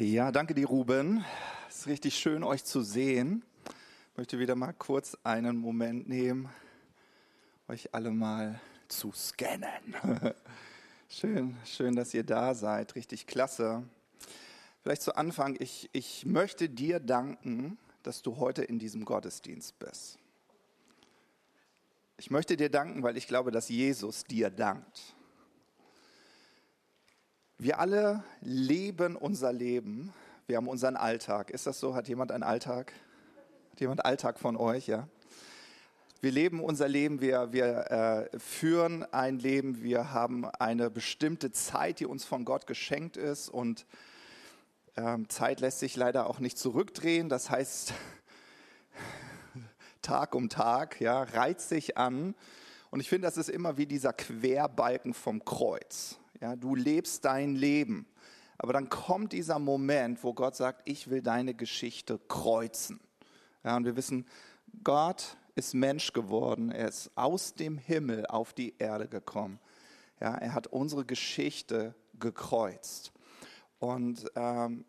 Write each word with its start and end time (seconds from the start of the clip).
Ja, 0.00 0.30
danke 0.30 0.54
dir, 0.54 0.68
Ruben. 0.68 1.24
Es 1.68 1.78
ist 1.78 1.86
richtig 1.88 2.16
schön, 2.16 2.44
euch 2.44 2.62
zu 2.62 2.82
sehen. 2.82 3.42
Ich 4.12 4.16
möchte 4.16 4.38
wieder 4.38 4.54
mal 4.54 4.72
kurz 4.72 5.16
einen 5.24 5.56
Moment 5.56 6.08
nehmen, 6.08 6.48
euch 7.66 7.92
alle 7.92 8.12
mal 8.12 8.60
zu 8.86 9.10
scannen. 9.10 9.96
schön, 11.08 11.56
schön, 11.64 11.96
dass 11.96 12.14
ihr 12.14 12.22
da 12.22 12.54
seid. 12.54 12.94
Richtig 12.94 13.26
klasse. 13.26 13.82
Vielleicht 14.84 15.02
zu 15.02 15.16
Anfang, 15.16 15.56
ich, 15.58 15.90
ich 15.92 16.24
möchte 16.24 16.68
dir 16.68 17.00
danken, 17.00 17.76
dass 18.04 18.22
du 18.22 18.36
heute 18.36 18.62
in 18.62 18.78
diesem 18.78 19.04
Gottesdienst 19.04 19.80
bist. 19.80 20.16
Ich 22.18 22.30
möchte 22.30 22.56
dir 22.56 22.70
danken, 22.70 23.02
weil 23.02 23.16
ich 23.16 23.26
glaube, 23.26 23.50
dass 23.50 23.68
Jesus 23.68 24.22
dir 24.22 24.48
dankt. 24.48 25.16
Wir 27.60 27.80
alle 27.80 28.22
leben 28.40 29.16
unser 29.16 29.52
Leben. 29.52 30.12
Wir 30.46 30.58
haben 30.58 30.68
unseren 30.68 30.94
Alltag. 30.94 31.50
Ist 31.50 31.66
das 31.66 31.80
so? 31.80 31.96
Hat 31.96 32.06
jemand 32.06 32.30
einen 32.30 32.44
Alltag? 32.44 32.92
Hat 33.72 33.80
jemand 33.80 34.04
Alltag 34.04 34.38
von 34.38 34.56
euch? 34.56 34.86
Ja. 34.86 35.08
Wir 36.20 36.30
leben 36.30 36.60
unser 36.60 36.86
Leben, 36.86 37.20
wir, 37.20 37.52
wir 37.52 38.28
äh, 38.32 38.38
führen 38.38 39.02
ein 39.12 39.40
Leben, 39.40 39.82
wir 39.82 40.12
haben 40.12 40.44
eine 40.44 40.88
bestimmte 40.88 41.50
Zeit, 41.50 41.98
die 41.98 42.06
uns 42.06 42.24
von 42.24 42.44
Gott 42.44 42.68
geschenkt 42.68 43.16
ist 43.16 43.48
und 43.48 43.86
ähm, 44.96 45.28
Zeit 45.28 45.58
lässt 45.58 45.80
sich 45.80 45.96
leider 45.96 46.30
auch 46.30 46.38
nicht 46.38 46.58
zurückdrehen. 46.58 47.28
Das 47.28 47.50
heißt, 47.50 47.92
Tag 50.02 50.36
um 50.36 50.48
Tag, 50.48 51.00
ja, 51.00 51.24
reizt 51.24 51.68
sich 51.68 51.98
an. 51.98 52.36
Und 52.90 53.00
ich 53.00 53.08
finde, 53.08 53.26
das 53.26 53.36
ist 53.36 53.50
immer 53.50 53.76
wie 53.78 53.86
dieser 53.86 54.12
Querbalken 54.12 55.12
vom 55.12 55.44
Kreuz. 55.44 56.20
Ja, 56.40 56.56
du 56.56 56.74
lebst 56.74 57.24
dein 57.24 57.54
Leben. 57.56 58.06
Aber 58.58 58.72
dann 58.72 58.88
kommt 58.88 59.32
dieser 59.32 59.58
Moment, 59.58 60.22
wo 60.24 60.34
Gott 60.34 60.56
sagt, 60.56 60.82
ich 60.84 61.10
will 61.10 61.22
deine 61.22 61.54
Geschichte 61.54 62.18
kreuzen. 62.28 63.00
Ja, 63.64 63.76
und 63.76 63.84
wir 63.84 63.96
wissen, 63.96 64.26
Gott 64.82 65.36
ist 65.54 65.74
Mensch 65.74 66.12
geworden. 66.12 66.70
Er 66.70 66.88
ist 66.88 67.10
aus 67.16 67.54
dem 67.54 67.78
Himmel 67.78 68.26
auf 68.26 68.52
die 68.52 68.74
Erde 68.78 69.08
gekommen. 69.08 69.58
Ja, 70.20 70.34
er 70.34 70.54
hat 70.54 70.68
unsere 70.68 71.04
Geschichte 71.04 71.94
gekreuzt. 72.18 73.12
Und 73.78 74.26
ähm, 74.34 74.84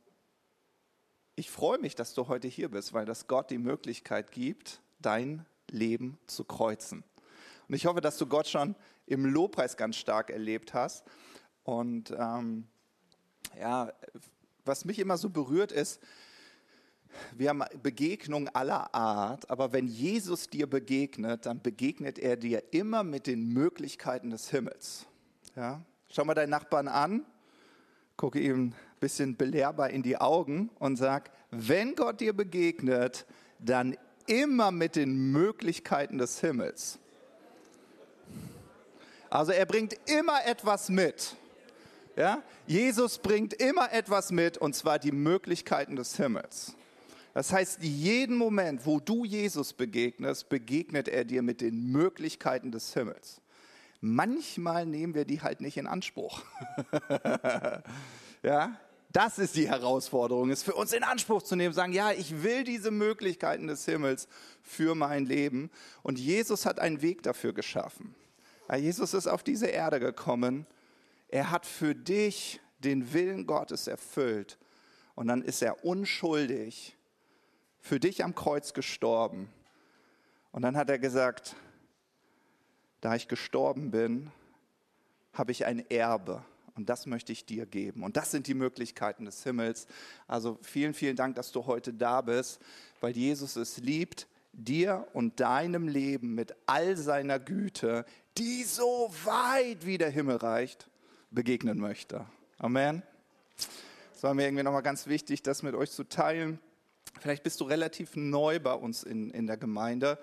ich 1.36 1.50
freue 1.50 1.78
mich, 1.80 1.96
dass 1.96 2.14
du 2.14 2.28
heute 2.28 2.48
hier 2.48 2.70
bist, 2.70 2.94
weil 2.94 3.06
das 3.06 3.28
Gott 3.28 3.52
die 3.52 3.60
Möglichkeit 3.60 4.32
gibt, 4.32 4.82
dein 5.00 5.46
Leben 5.70 6.18
zu 6.26 6.44
kreuzen. 6.44 7.04
Und 7.68 7.76
ich 7.76 7.86
hoffe, 7.86 8.02
dass 8.02 8.18
du 8.18 8.26
Gott 8.26 8.48
schon 8.48 8.76
im 9.06 9.26
Lobpreis 9.26 9.78
ganz 9.78 9.96
stark 9.96 10.32
erlebt 10.32 10.74
hast. 10.74 11.06
Und 11.64 12.12
ähm, 12.18 12.68
ja, 13.60 13.92
was 14.66 14.86
mich 14.86 15.00
immer 15.00 15.18
so 15.18 15.30
berührt 15.30 15.72
ist, 15.72 16.00
wir 17.36 17.50
haben 17.50 17.64
Begegnungen 17.82 18.50
aller 18.50 18.94
Art, 18.94 19.50
aber 19.50 19.74
wenn 19.74 19.88
Jesus 19.88 20.48
dir 20.48 20.68
begegnet, 20.68 21.46
dann 21.46 21.62
begegnet 21.62 22.20
er 22.20 22.38
dir 22.38 22.64
immer 22.72 23.04
mit 23.04 23.28
den 23.28 23.52
Möglichkeiten 23.52 24.30
des 24.30 24.50
Himmels. 24.50 25.06
Ja? 25.56 25.82
Schau 26.10 26.26
mal 26.26 26.36
deinen 26.36 26.52
Nachbarn 26.52 26.88
an, 26.88 27.26
gucke 28.16 28.40
ihm 28.40 28.68
ein 28.68 28.76
bisschen 29.00 29.36
belehrbar 29.36 29.90
in 29.90 30.04
die 30.04 30.18
Augen 30.18 30.70
und 30.80 30.98
sag, 30.98 31.32
wenn 31.52 31.96
Gott 31.96 32.20
dir 32.20 32.34
begegnet, 32.34 33.26
dann 33.60 33.98
immer 34.28 34.72
mit 34.72 34.96
den 34.96 35.32
Möglichkeiten 35.32 36.18
des 36.18 36.40
Himmels. 36.40 37.00
Also 39.30 39.52
er 39.52 39.66
bringt 39.66 39.96
immer 40.10 40.46
etwas 40.46 40.90
mit. 40.90 41.36
Ja? 42.20 42.44
Jesus 42.68 43.18
bringt 43.18 43.54
immer 43.54 43.94
etwas 43.94 44.32
mit, 44.32 44.58
und 44.58 44.76
zwar 44.76 45.00
die 45.00 45.14
Möglichkeiten 45.14 45.96
des 45.96 46.18
Himmels. 46.18 46.76
Das 47.34 47.54
heißt, 47.54 47.82
jeden 47.82 48.36
Moment, 48.36 48.86
wo 48.86 49.00
du 49.00 49.24
Jesus 49.24 49.72
begegnest, 49.72 50.50
begegnet 50.50 51.08
er 51.08 51.24
dir 51.24 51.42
mit 51.42 51.62
den 51.62 51.94
Möglichkeiten 51.94 52.74
des 52.74 52.94
Himmels. 52.94 53.40
Manchmal 54.02 54.86
nehmen 54.86 55.16
wir 55.16 55.24
die 55.24 55.42
halt 55.42 55.62
nicht 55.62 55.78
in 55.78 55.88
Anspruch. 55.88 56.42
ja, 58.44 58.78
das 59.14 59.40
ist 59.40 59.56
die 59.56 59.70
Herausforderung, 59.70 60.50
es 60.50 60.62
für 60.62 60.74
uns 60.74 60.92
in 60.92 61.04
Anspruch 61.04 61.44
zu 61.44 61.56
nehmen, 61.56 61.74
sagen, 61.74 61.94
ja, 61.94 62.12
ich 62.12 62.44
will 62.44 62.66
diese 62.66 62.92
Möglichkeiten 62.92 63.68
des 63.68 63.86
Himmels 63.86 64.28
für 64.62 64.94
mein 64.94 65.26
Leben. 65.26 65.72
Und 66.04 66.20
Jesus 66.20 66.66
hat 66.66 66.82
einen 66.82 67.02
Weg 67.02 67.24
dafür 67.24 67.54
geschaffen. 67.54 68.14
Jesus 68.78 69.14
ist 69.14 69.28
auf 69.28 69.42
diese 69.42 69.68
Erde 69.68 70.02
gekommen, 70.02 70.68
er 71.30 71.52
hat 71.52 71.66
für 71.66 71.96
dich 71.96 72.60
den 72.80 73.14
Willen 73.14 73.46
Gottes 73.46 73.88
erfüllt 73.88 74.58
und 75.16 75.28
dann 75.28 75.42
ist 75.42 75.62
er 75.62 75.84
unschuldig 75.84 76.98
für 77.80 78.00
dich 78.00 78.24
am 78.24 78.36
Kreuz 78.36 78.74
gestorben. 78.74 79.50
Und 80.52 80.62
dann 80.62 80.76
hat 80.76 80.90
er 80.90 81.00
gesagt, 81.00 81.56
da 83.02 83.16
ich 83.16 83.28
gestorben 83.28 83.92
bin, 83.92 84.32
habe 85.34 85.52
ich 85.52 85.66
ein 85.66 85.90
Erbe 85.90 86.44
und 86.76 86.90
das 86.90 87.06
möchte 87.06 87.32
ich 87.32 87.46
dir 87.46 87.66
geben. 87.66 88.04
Und 88.04 88.18
das 88.18 88.32
sind 88.32 88.48
die 88.48 88.54
Möglichkeiten 88.54 89.26
des 89.26 89.44
Himmels. 89.44 89.88
Also 90.28 90.58
vielen, 90.62 90.94
vielen 90.94 91.16
Dank, 91.16 91.36
dass 91.36 91.52
du 91.52 91.66
heute 91.66 91.94
da 91.94 92.22
bist, 92.22 92.60
weil 93.02 93.16
Jesus 93.16 93.56
es 93.56 93.78
liebt, 93.78 94.28
dir 94.54 95.08
und 95.14 95.40
deinem 95.40 95.88
Leben 95.88 96.34
mit 96.36 96.56
all 96.66 96.98
seiner 96.98 97.40
Güte, 97.40 98.06
die 98.38 98.64
so 98.64 99.12
weit 99.24 99.86
wie 99.86 99.98
der 99.98 100.10
Himmel 100.10 100.38
reicht, 100.38 100.90
begegnen 101.32 101.80
möchte. 101.80 102.26
Amen. 102.58 103.04
Es 104.16 104.24
war 104.24 104.34
mir 104.34 104.46
irgendwie 104.46 104.64
nochmal 104.64 104.84
ganz 104.84 105.08
wichtig, 105.08 105.44
das 105.44 105.64
mit 105.64 105.76
euch 105.76 105.92
zu 105.92 106.04
teilen. 106.04 106.60
Vielleicht 107.20 107.44
bist 107.44 107.60
du 107.62 107.66
relativ 107.66 108.16
neu 108.16 108.60
bei 108.60 108.74
uns 108.74 109.04
in, 109.04 109.30
in 109.32 109.48
der 109.48 109.58
Gemeinde. 109.58 110.20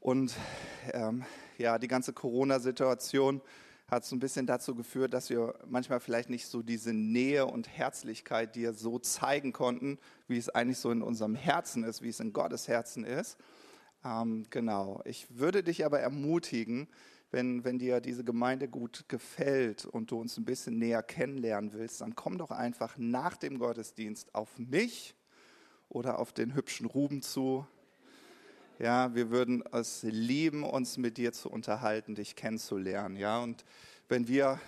Und 0.00 0.34
ähm, 0.92 1.24
ja, 1.58 1.78
die 1.78 1.88
ganze 1.88 2.12
Corona-Situation 2.12 3.40
hat 3.88 4.04
so 4.04 4.16
ein 4.16 4.20
bisschen 4.20 4.46
dazu 4.46 4.74
geführt, 4.74 5.14
dass 5.14 5.30
wir 5.30 5.54
manchmal 5.66 6.00
vielleicht 6.00 6.28
nicht 6.28 6.46
so 6.46 6.62
diese 6.62 6.92
Nähe 6.92 7.46
und 7.46 7.68
Herzlichkeit 7.68 8.56
dir 8.56 8.72
so 8.72 8.98
zeigen 8.98 9.52
konnten, 9.52 9.98
wie 10.26 10.38
es 10.38 10.48
eigentlich 10.48 10.78
so 10.78 10.90
in 10.90 11.02
unserem 11.02 11.36
Herzen 11.36 11.84
ist, 11.84 12.02
wie 12.02 12.08
es 12.08 12.18
in 12.18 12.32
Gottes 12.32 12.66
Herzen 12.66 13.04
ist. 13.04 13.38
Ähm, 14.04 14.46
genau. 14.50 15.02
Ich 15.04 15.38
würde 15.38 15.62
dich 15.62 15.84
aber 15.84 16.00
ermutigen, 16.00 16.88
wenn, 17.30 17.64
wenn 17.64 17.78
dir 17.78 18.00
diese 18.00 18.24
Gemeinde 18.24 18.68
gut 18.68 19.04
gefällt 19.08 19.84
und 19.84 20.10
du 20.10 20.20
uns 20.20 20.36
ein 20.36 20.44
bisschen 20.44 20.78
näher 20.78 21.02
kennenlernen 21.02 21.72
willst, 21.72 22.00
dann 22.00 22.14
komm 22.14 22.38
doch 22.38 22.50
einfach 22.50 22.96
nach 22.98 23.36
dem 23.36 23.58
Gottesdienst 23.58 24.34
auf 24.34 24.58
mich 24.58 25.14
oder 25.88 26.18
auf 26.18 26.32
den 26.32 26.54
hübschen 26.54 26.86
Ruben 26.86 27.22
zu. 27.22 27.66
Ja, 28.78 29.14
wir 29.14 29.30
würden 29.30 29.64
es 29.72 30.02
lieben, 30.02 30.62
uns 30.62 30.98
mit 30.98 31.16
dir 31.16 31.32
zu 31.32 31.50
unterhalten, 31.50 32.14
dich 32.14 32.36
kennenzulernen. 32.36 33.16
Ja, 33.16 33.38
und 33.42 33.64
wenn 34.08 34.28
wir 34.28 34.60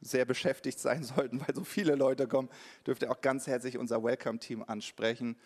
sehr 0.00 0.24
beschäftigt 0.24 0.78
sein 0.78 1.04
sollten, 1.04 1.40
weil 1.40 1.54
so 1.54 1.64
viele 1.64 1.94
Leute 1.94 2.26
kommen, 2.26 2.48
dürft 2.86 3.02
ihr 3.02 3.10
auch 3.10 3.20
ganz 3.20 3.46
herzlich 3.46 3.78
unser 3.78 4.02
Welcome-Team 4.02 4.64
ansprechen. 4.66 5.36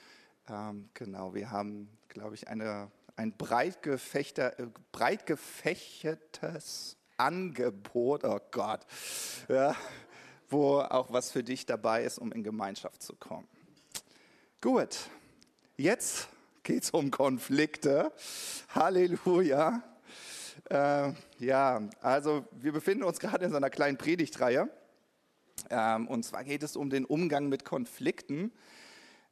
Ähm, 0.49 0.88
genau, 0.94 1.34
wir 1.34 1.50
haben, 1.50 1.88
glaube 2.09 2.34
ich, 2.34 2.49
eine 2.49 2.91
ein 3.16 3.37
breit, 3.37 3.84
äh, 3.87 4.53
breit 4.93 5.27
gefächertes 5.27 6.97
Angebot, 7.16 8.25
oh 8.25 8.41
Gott, 8.50 8.87
ja, 9.49 9.75
wo 10.49 10.81
auch 10.81 11.12
was 11.12 11.32
für 11.32 11.43
dich 11.43 11.66
dabei 11.66 12.05
ist, 12.05 12.19
um 12.19 12.31
in 12.32 12.44
Gemeinschaft 12.44 13.03
zu 13.03 13.16
kommen. 13.16 13.49
Gut, 14.60 15.09
jetzt 15.76 16.28
geht 16.62 16.85
es 16.85 16.91
um 16.91 17.11
Konflikte. 17.11 18.12
Halleluja. 18.75 19.82
Äh, 20.69 21.12
ja, 21.38 21.88
also 22.00 22.44
wir 22.52 22.73
befinden 22.73 23.05
uns 23.05 23.19
gerade 23.19 23.44
in 23.44 23.50
so 23.50 23.56
einer 23.56 23.70
kleinen 23.70 23.96
Predigtreihe. 23.96 24.69
Ähm, 25.70 26.08
und 26.08 26.25
zwar 26.25 26.44
geht 26.44 26.62
es 26.62 26.76
um 26.76 26.91
den 26.91 27.05
Umgang 27.05 27.49
mit 27.49 27.64
Konflikten. 27.64 28.52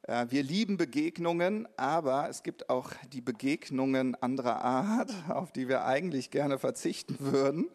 Äh, 0.07 0.27
wir 0.29 0.43
lieben 0.43 0.77
Begegnungen, 0.77 1.67
aber 1.77 2.29
es 2.29 2.43
gibt 2.43 2.69
auch 2.69 2.91
die 3.11 3.21
Begegnungen 3.21 4.15
anderer 4.15 4.63
Art, 4.63 5.11
auf 5.29 5.51
die 5.51 5.67
wir 5.67 5.85
eigentlich 5.85 6.31
gerne 6.31 6.59
verzichten 6.59 7.17
würden. 7.19 7.69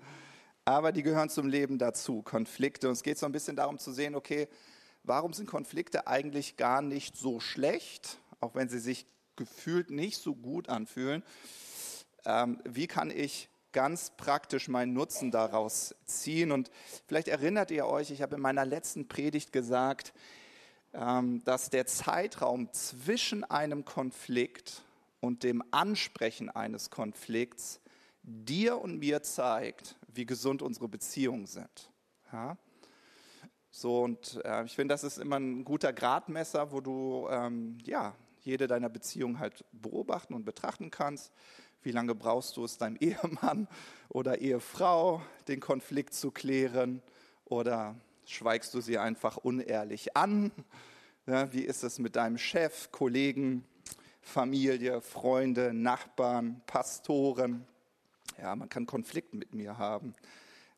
Aber 0.64 0.92
die 0.92 1.02
gehören 1.02 1.30
zum 1.30 1.48
Leben 1.48 1.78
dazu, 1.78 2.22
Konflikte. 2.22 2.86
Und 2.88 2.92
es 2.92 3.02
geht 3.02 3.18
so 3.18 3.26
ein 3.26 3.32
bisschen 3.32 3.56
darum 3.56 3.78
zu 3.78 3.92
sehen, 3.92 4.14
okay, 4.14 4.48
warum 5.02 5.32
sind 5.32 5.46
Konflikte 5.46 6.06
eigentlich 6.06 6.56
gar 6.56 6.82
nicht 6.82 7.16
so 7.16 7.40
schlecht, 7.40 8.18
auch 8.40 8.54
wenn 8.54 8.68
sie 8.68 8.78
sich 8.78 9.06
gefühlt 9.36 9.90
nicht 9.90 10.18
so 10.18 10.34
gut 10.34 10.68
anfühlen. 10.68 11.24
Ähm, 12.26 12.60
wie 12.64 12.86
kann 12.86 13.10
ich 13.10 13.48
ganz 13.72 14.10
praktisch 14.16 14.68
meinen 14.68 14.92
Nutzen 14.92 15.30
daraus 15.30 15.94
ziehen? 16.04 16.52
Und 16.52 16.70
vielleicht 17.06 17.28
erinnert 17.28 17.70
ihr 17.70 17.86
euch, 17.86 18.10
ich 18.10 18.22
habe 18.22 18.36
in 18.36 18.42
meiner 18.42 18.66
letzten 18.66 19.08
Predigt 19.08 19.52
gesagt, 19.52 20.12
dass 20.92 21.70
der 21.70 21.86
Zeitraum 21.86 22.72
zwischen 22.72 23.44
einem 23.44 23.84
Konflikt 23.84 24.82
und 25.20 25.44
dem 25.44 25.62
Ansprechen 25.70 26.50
eines 26.50 26.90
Konflikts 26.90 27.80
dir 28.22 28.80
und 28.80 28.98
mir 28.98 29.22
zeigt, 29.22 29.96
wie 30.08 30.26
gesund 30.26 30.62
unsere 30.62 30.88
Beziehungen 30.88 31.46
sind. 31.46 31.90
Ja? 32.32 32.56
So, 33.70 34.02
und 34.02 34.40
äh, 34.44 34.64
ich 34.64 34.74
finde, 34.74 34.94
das 34.94 35.04
ist 35.04 35.18
immer 35.18 35.36
ein 35.36 35.64
guter 35.64 35.92
Gradmesser, 35.92 36.72
wo 36.72 36.80
du 36.80 37.28
ähm, 37.30 37.78
ja, 37.84 38.14
jede 38.40 38.66
deiner 38.66 38.88
Beziehungen 38.88 39.38
halt 39.38 39.64
beobachten 39.72 40.34
und 40.34 40.44
betrachten 40.44 40.90
kannst. 40.90 41.32
Wie 41.82 41.92
lange 41.92 42.14
brauchst 42.14 42.56
du 42.56 42.64
es 42.64 42.78
deinem 42.78 42.96
Ehemann 43.00 43.68
oder 44.08 44.40
Ehefrau, 44.40 45.22
den 45.46 45.60
Konflikt 45.60 46.14
zu 46.14 46.30
klären? 46.32 47.00
Oder 47.44 47.96
schweigst 48.30 48.72
du 48.74 48.80
sie 48.80 48.98
einfach 48.98 49.36
unehrlich 49.36 50.16
an? 50.16 50.52
Ja, 51.26 51.52
wie 51.52 51.62
ist 51.62 51.84
es 51.84 51.98
mit 51.98 52.16
deinem 52.16 52.38
Chef, 52.38 52.90
Kollegen, 52.90 53.64
Familie, 54.20 55.00
Freunde, 55.00 55.72
Nachbarn, 55.74 56.62
Pastoren? 56.66 57.66
Ja, 58.40 58.56
man 58.56 58.68
kann 58.68 58.86
Konflikt 58.86 59.34
mit 59.34 59.54
mir 59.54 59.76
haben. 59.78 60.14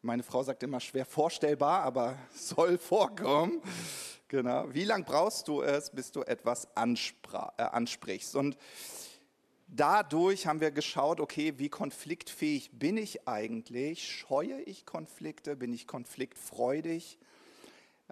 Meine 0.00 0.22
Frau 0.22 0.43
sagt 0.43 0.62
immer 0.62 0.81
schwer 0.81 1.04
vorstellbar, 1.04 1.82
aber 1.82 2.16
soll 2.34 2.78
vorkommen. 2.78 3.62
Genau. 4.28 4.72
Wie 4.72 4.84
lange 4.84 5.05
brauchst 5.05 5.46
du 5.46 5.62
es, 5.62 5.90
bis 5.90 6.10
du 6.10 6.22
etwas 6.22 6.66
äh, 6.75 7.62
ansprichst? 7.62 8.34
Und 8.34 8.56
dadurch 9.69 10.46
haben 10.46 10.60
wir 10.60 10.70
geschaut, 10.70 11.20
okay, 11.20 11.55
wie 11.58 11.69
konfliktfähig 11.69 12.70
bin 12.72 12.96
ich 12.96 13.28
eigentlich? 13.28 14.10
Scheue 14.10 14.60
ich 14.62 14.87
Konflikte? 14.87 15.55
Bin 15.55 15.72
ich 15.72 15.87
konfliktfreudig? 15.87 17.19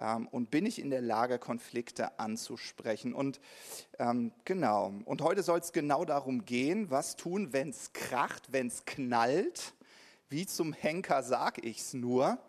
Ähm, 0.01 0.27
und 0.27 0.51
bin 0.51 0.65
ich 0.65 0.79
in 0.79 0.89
der 0.89 1.01
Lage, 1.01 1.39
Konflikte 1.39 2.19
anzusprechen? 2.19 3.13
Und 3.13 3.39
ähm, 3.99 4.31
genau, 4.43 4.93
und 5.05 5.21
heute 5.21 5.43
soll 5.43 5.59
es 5.59 5.71
genau 5.71 6.03
darum 6.03 6.43
gehen, 6.43 6.89
was 6.89 7.15
tun, 7.15 7.53
wenn 7.53 7.69
es 7.69 7.93
kracht, 7.93 8.51
wenn 8.51 8.67
es 8.67 8.85
knallt 8.85 9.73
wie 10.31 10.45
zum 10.45 10.71
Henker 10.71 11.23
sag 11.23 11.63
ich's 11.63 11.93
nur. 11.93 12.39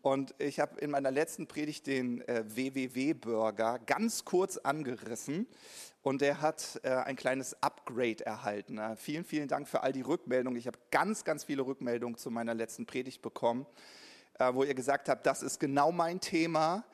Und 0.00 0.34
ich 0.38 0.60
habe 0.60 0.80
in 0.80 0.90
meiner 0.90 1.10
letzten 1.10 1.46
Predigt 1.46 1.86
den 1.86 2.22
äh, 2.22 2.44
WWW-Burger 2.46 3.80
ganz 3.80 4.24
kurz 4.24 4.56
angerissen 4.56 5.46
und 6.02 6.22
der 6.22 6.40
hat 6.40 6.80
äh, 6.84 6.88
ein 6.88 7.16
kleines 7.16 7.62
Upgrade 7.62 8.24
erhalten. 8.24 8.78
Äh, 8.78 8.96
vielen, 8.96 9.24
vielen 9.24 9.48
Dank 9.48 9.68
für 9.68 9.82
all 9.82 9.92
die 9.92 10.00
Rückmeldungen. 10.00 10.58
Ich 10.58 10.66
habe 10.66 10.78
ganz, 10.90 11.24
ganz 11.24 11.44
viele 11.44 11.66
Rückmeldungen 11.66 12.16
zu 12.16 12.30
meiner 12.30 12.54
letzten 12.54 12.86
Predigt 12.86 13.20
bekommen, 13.20 13.66
wo 14.38 14.64
ihr 14.64 14.74
gesagt 14.74 15.08
habt, 15.08 15.26
das 15.26 15.42
ist 15.42 15.58
genau 15.58 15.92
mein 15.92 16.20
Thema, 16.20 16.84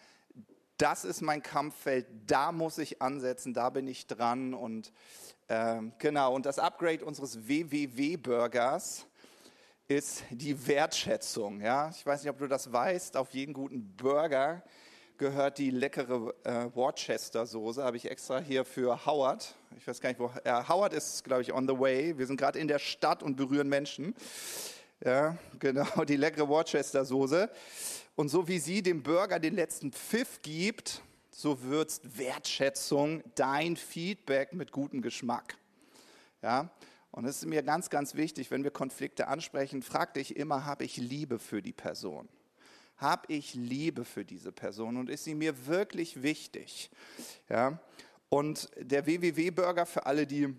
das 0.78 1.04
ist 1.04 1.20
mein 1.20 1.42
Kampffeld, 1.42 2.06
da 2.26 2.52
muss 2.52 2.78
ich 2.78 3.00
ansetzen, 3.00 3.54
da 3.54 3.70
bin 3.70 3.86
ich 3.86 4.06
dran. 4.06 4.54
Und 4.54 4.92
ähm, 5.48 5.92
genau, 5.98 6.34
und 6.34 6.46
das 6.46 6.58
Upgrade 6.58 7.04
unseres 7.04 7.46
WWW-Burgers 7.46 9.06
ist 9.86 10.24
die 10.30 10.66
Wertschätzung. 10.66 11.60
Ja? 11.60 11.90
Ich 11.90 12.04
weiß 12.04 12.22
nicht, 12.22 12.30
ob 12.30 12.38
du 12.38 12.48
das 12.48 12.72
weißt, 12.72 13.16
auf 13.16 13.30
jeden 13.30 13.52
guten 13.52 13.94
Burger 13.96 14.62
gehört 15.16 15.58
die 15.58 15.70
leckere 15.70 16.34
äh, 16.42 16.74
Worcester-Soße, 16.74 17.84
habe 17.84 17.96
ich 17.96 18.10
extra 18.10 18.40
hier 18.40 18.64
für 18.64 19.06
Howard. 19.06 19.54
Ich 19.76 19.86
weiß 19.86 20.00
gar 20.00 20.08
nicht, 20.08 20.18
wo. 20.18 20.32
Äh, 20.42 20.68
Howard 20.68 20.92
ist, 20.92 21.22
glaube 21.22 21.42
ich, 21.42 21.52
on 21.52 21.68
the 21.68 21.78
way. 21.78 22.18
Wir 22.18 22.26
sind 22.26 22.36
gerade 22.36 22.58
in 22.58 22.66
der 22.66 22.80
Stadt 22.80 23.22
und 23.22 23.36
berühren 23.36 23.68
Menschen. 23.68 24.14
Ja, 25.04 25.36
genau, 25.58 26.04
die 26.08 26.16
leckere 26.16 26.48
Worcester-Soße. 26.48 27.50
Und 28.16 28.30
so 28.30 28.48
wie 28.48 28.58
sie 28.58 28.82
dem 28.82 29.02
Burger 29.02 29.38
den 29.38 29.54
letzten 29.54 29.92
Pfiff 29.92 30.40
gibt, 30.40 31.02
so 31.30 31.62
würzt 31.62 32.16
Wertschätzung 32.16 33.22
dein 33.34 33.76
Feedback 33.76 34.54
mit 34.54 34.72
gutem 34.72 35.02
Geschmack. 35.02 35.58
Ja, 36.42 36.70
und 37.10 37.26
es 37.26 37.36
ist 37.36 37.46
mir 37.46 37.62
ganz, 37.62 37.90
ganz 37.90 38.14
wichtig, 38.14 38.50
wenn 38.50 38.64
wir 38.64 38.70
Konflikte 38.70 39.28
ansprechen, 39.28 39.82
frag 39.82 40.14
dich 40.14 40.36
immer, 40.36 40.64
habe 40.64 40.84
ich 40.84 40.96
Liebe 40.96 41.38
für 41.38 41.60
die 41.60 41.72
Person? 41.72 42.28
Habe 42.96 43.26
ich 43.28 43.54
Liebe 43.54 44.06
für 44.06 44.24
diese 44.24 44.52
Person 44.52 44.96
und 44.96 45.10
ist 45.10 45.24
sie 45.24 45.34
mir 45.34 45.66
wirklich 45.66 46.22
wichtig? 46.22 46.90
Ja? 47.50 47.78
Und 48.30 48.70
der 48.78 49.06
WWW-Burger 49.06 49.84
für 49.84 50.06
alle, 50.06 50.26
die 50.26 50.54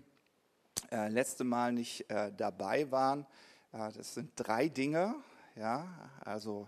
äh, 0.91 1.09
letzte 1.09 1.43
Mal 1.43 1.71
nicht 1.71 2.09
äh, 2.11 2.31
dabei 2.35 2.91
waren, 2.91 3.25
das 3.77 4.13
sind 4.13 4.31
drei 4.35 4.69
Dinge. 4.69 5.15
Ja? 5.55 5.87
Also 6.21 6.67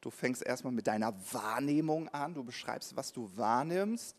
du 0.00 0.10
fängst 0.10 0.42
erstmal 0.42 0.72
mit 0.72 0.86
deiner 0.86 1.14
Wahrnehmung 1.32 2.08
an, 2.08 2.34
du 2.34 2.44
beschreibst, 2.44 2.96
was 2.96 3.12
du 3.12 3.30
wahrnimmst. 3.36 4.16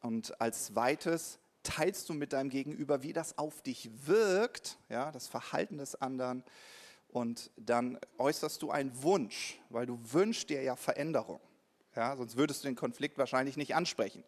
Und 0.00 0.40
als 0.40 0.66
zweites 0.66 1.38
teilst 1.62 2.08
du 2.08 2.14
mit 2.14 2.32
deinem 2.32 2.50
Gegenüber, 2.50 3.02
wie 3.02 3.12
das 3.12 3.38
auf 3.38 3.62
dich 3.62 3.90
wirkt, 4.06 4.78
ja, 4.88 5.12
das 5.12 5.28
Verhalten 5.28 5.78
des 5.78 5.94
anderen. 5.94 6.42
Und 7.08 7.50
dann 7.56 7.98
äußerst 8.18 8.60
du 8.62 8.70
einen 8.70 9.02
Wunsch, 9.02 9.60
weil 9.68 9.86
du 9.86 10.00
wünschst 10.12 10.50
dir 10.50 10.62
ja 10.62 10.76
Veränderung. 10.76 11.40
Ja, 11.94 12.16
sonst 12.16 12.36
würdest 12.36 12.64
du 12.64 12.68
den 12.68 12.76
Konflikt 12.76 13.18
wahrscheinlich 13.18 13.56
nicht 13.56 13.74
ansprechen. 13.74 14.24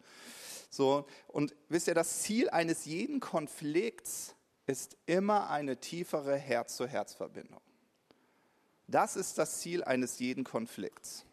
So, 0.69 1.07
und 1.27 1.55
wisst 1.67 1.87
ihr, 1.87 1.95
das 1.95 2.21
Ziel 2.21 2.49
eines 2.49 2.85
jeden 2.85 3.19
Konflikts 3.19 4.35
ist 4.67 4.97
immer 5.05 5.49
eine 5.49 5.79
tiefere 5.79 6.35
Herz-zu-Herz-Verbindung. 6.35 7.61
Das 8.87 9.15
ist 9.15 9.37
das 9.37 9.59
Ziel 9.59 9.83
eines 9.83 10.19
jeden 10.19 10.43
Konflikts. 10.43 11.25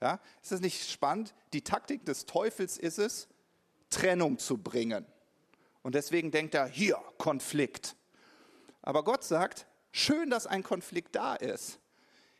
Ja, 0.00 0.20
ist 0.42 0.52
das 0.52 0.60
nicht 0.60 0.90
spannend? 0.90 1.34
Die 1.52 1.62
Taktik 1.62 2.04
des 2.04 2.26
Teufels 2.26 2.76
ist 2.76 2.98
es, 2.98 3.28
Trennung 3.90 4.38
zu 4.38 4.58
bringen. 4.58 5.06
Und 5.82 5.94
deswegen 5.94 6.30
denkt 6.30 6.54
er, 6.54 6.66
hier, 6.66 6.96
Konflikt. 7.18 7.96
Aber 8.80 9.04
Gott 9.04 9.22
sagt, 9.22 9.66
schön, 9.92 10.30
dass 10.30 10.46
ein 10.46 10.62
Konflikt 10.62 11.14
da 11.14 11.36
ist. 11.36 11.78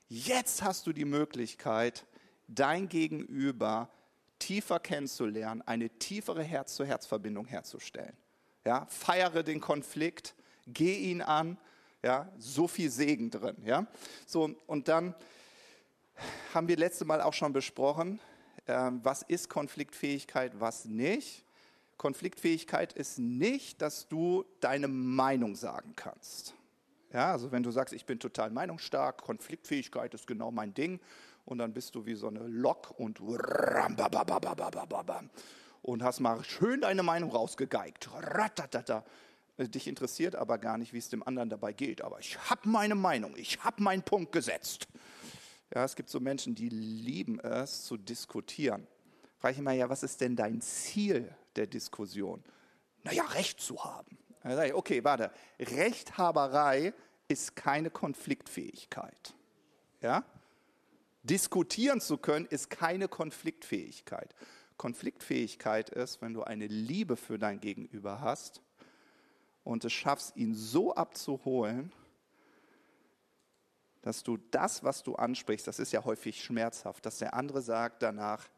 Jetzt 0.08 0.62
hast 0.62 0.86
du 0.86 0.92
die 0.92 1.04
Möglichkeit, 1.04 2.06
dein 2.48 2.88
Gegenüber 2.88 3.90
tiefer 4.38 4.80
kennenzulernen, 4.80 5.62
eine 5.62 5.88
tiefere 5.88 6.42
Herz-zu-Herz-Verbindung 6.42 7.46
herzustellen. 7.46 8.16
Ja, 8.64 8.86
feiere 8.86 9.42
den 9.42 9.60
Konflikt, 9.60 10.34
geh 10.66 10.96
ihn 10.96 11.20
an, 11.20 11.58
ja, 12.02 12.30
so 12.38 12.68
viel 12.68 12.90
Segen 12.90 13.30
drin. 13.30 13.56
Ja, 13.64 13.86
so 14.26 14.54
und 14.66 14.88
dann 14.88 15.14
haben 16.54 16.68
wir 16.68 16.76
letzte 16.76 17.04
Mal 17.04 17.20
auch 17.20 17.34
schon 17.34 17.52
besprochen, 17.52 18.20
äh, 18.66 18.90
was 19.02 19.22
ist 19.22 19.48
Konfliktfähigkeit, 19.48 20.52
was 20.60 20.84
nicht. 20.84 21.44
Konfliktfähigkeit 21.96 22.92
ist 22.92 23.18
nicht, 23.18 23.80
dass 23.82 24.08
du 24.08 24.44
deine 24.60 24.88
Meinung 24.88 25.54
sagen 25.54 25.94
kannst. 25.94 26.54
Ja, 27.12 27.32
also 27.32 27.52
wenn 27.52 27.62
du 27.62 27.70
sagst, 27.70 27.92
ich 27.94 28.06
bin 28.06 28.18
total 28.18 28.50
meinungsstark, 28.50 29.22
Konfliktfähigkeit 29.22 30.14
ist 30.14 30.26
genau 30.26 30.50
mein 30.50 30.72
Ding 30.72 30.98
und 31.44 31.58
dann 31.58 31.72
bist 31.72 31.94
du 31.94 32.06
wie 32.06 32.14
so 32.14 32.28
eine 32.28 32.40
Lok 32.46 32.98
und 32.98 33.20
und 35.82 36.02
hast 36.02 36.20
mal 36.20 36.42
schön 36.44 36.80
deine 36.80 37.02
Meinung 37.02 37.30
rausgegeigt. 37.30 38.08
Dich 39.58 39.86
interessiert 39.86 40.34
aber 40.34 40.58
gar 40.58 40.78
nicht, 40.78 40.92
wie 40.92 40.98
es 40.98 41.08
dem 41.08 41.22
anderen 41.22 41.50
dabei 41.50 41.72
geht. 41.72 42.02
Aber 42.02 42.18
ich 42.20 42.38
habe 42.48 42.68
meine 42.68 42.94
Meinung, 42.94 43.36
ich 43.36 43.62
habe 43.62 43.82
meinen 43.82 44.02
Punkt 44.02 44.32
gesetzt. 44.32 44.86
Ja, 45.74 45.84
es 45.84 45.94
gibt 45.94 46.08
so 46.08 46.20
Menschen, 46.20 46.54
die 46.54 46.68
lieben 46.68 47.40
es 47.40 47.84
zu 47.84 47.96
diskutieren. 47.96 48.86
Frage 49.38 49.52
ich 49.52 49.58
immer, 49.58 49.72
ja, 49.72 49.88
was 49.88 50.02
ist 50.02 50.20
denn 50.20 50.36
dein 50.36 50.60
Ziel 50.60 51.34
der 51.56 51.66
Diskussion? 51.66 52.42
Naja, 53.02 53.24
Recht 53.24 53.60
zu 53.60 53.82
haben. 53.84 54.18
Okay, 54.74 55.04
warte. 55.04 55.30
Rechthaberei 55.58 56.94
ist 57.28 57.56
keine 57.56 57.90
Konfliktfähigkeit. 57.90 59.34
Ja? 60.00 60.24
Diskutieren 61.22 62.00
zu 62.00 62.18
können 62.18 62.46
ist 62.46 62.70
keine 62.70 63.08
Konfliktfähigkeit. 63.08 64.34
Konfliktfähigkeit 64.76 65.90
ist, 65.90 66.22
wenn 66.22 66.34
du 66.34 66.42
eine 66.42 66.66
Liebe 66.66 67.16
für 67.16 67.38
dein 67.38 67.60
Gegenüber 67.60 68.20
hast 68.20 68.62
und 69.64 69.84
es 69.84 69.92
schaffst, 69.92 70.36
ihn 70.36 70.54
so 70.54 70.94
abzuholen, 70.94 71.92
dass 74.02 74.22
du 74.22 74.36
das, 74.50 74.82
was 74.82 75.02
du 75.02 75.14
ansprichst, 75.14 75.66
das 75.66 75.78
ist 75.78 75.92
ja 75.92 76.04
häufig 76.04 76.42
schmerzhaft, 76.42 77.06
dass 77.06 77.18
der 77.18 77.34
andere 77.34 77.62
sagt 77.62 78.02
danach, 78.02 78.48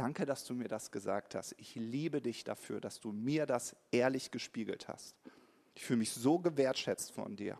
Danke, 0.00 0.24
dass 0.24 0.44
du 0.44 0.54
mir 0.54 0.68
das 0.68 0.90
gesagt 0.90 1.34
hast. 1.34 1.54
Ich 1.58 1.74
liebe 1.74 2.22
dich 2.22 2.44
dafür, 2.44 2.80
dass 2.80 3.00
du 3.00 3.12
mir 3.12 3.44
das 3.44 3.76
ehrlich 3.90 4.30
gespiegelt 4.30 4.88
hast. 4.88 5.14
Ich 5.74 5.84
fühle 5.84 5.98
mich 5.98 6.12
so 6.12 6.38
gewertschätzt 6.38 7.12
von 7.12 7.36
dir. 7.36 7.58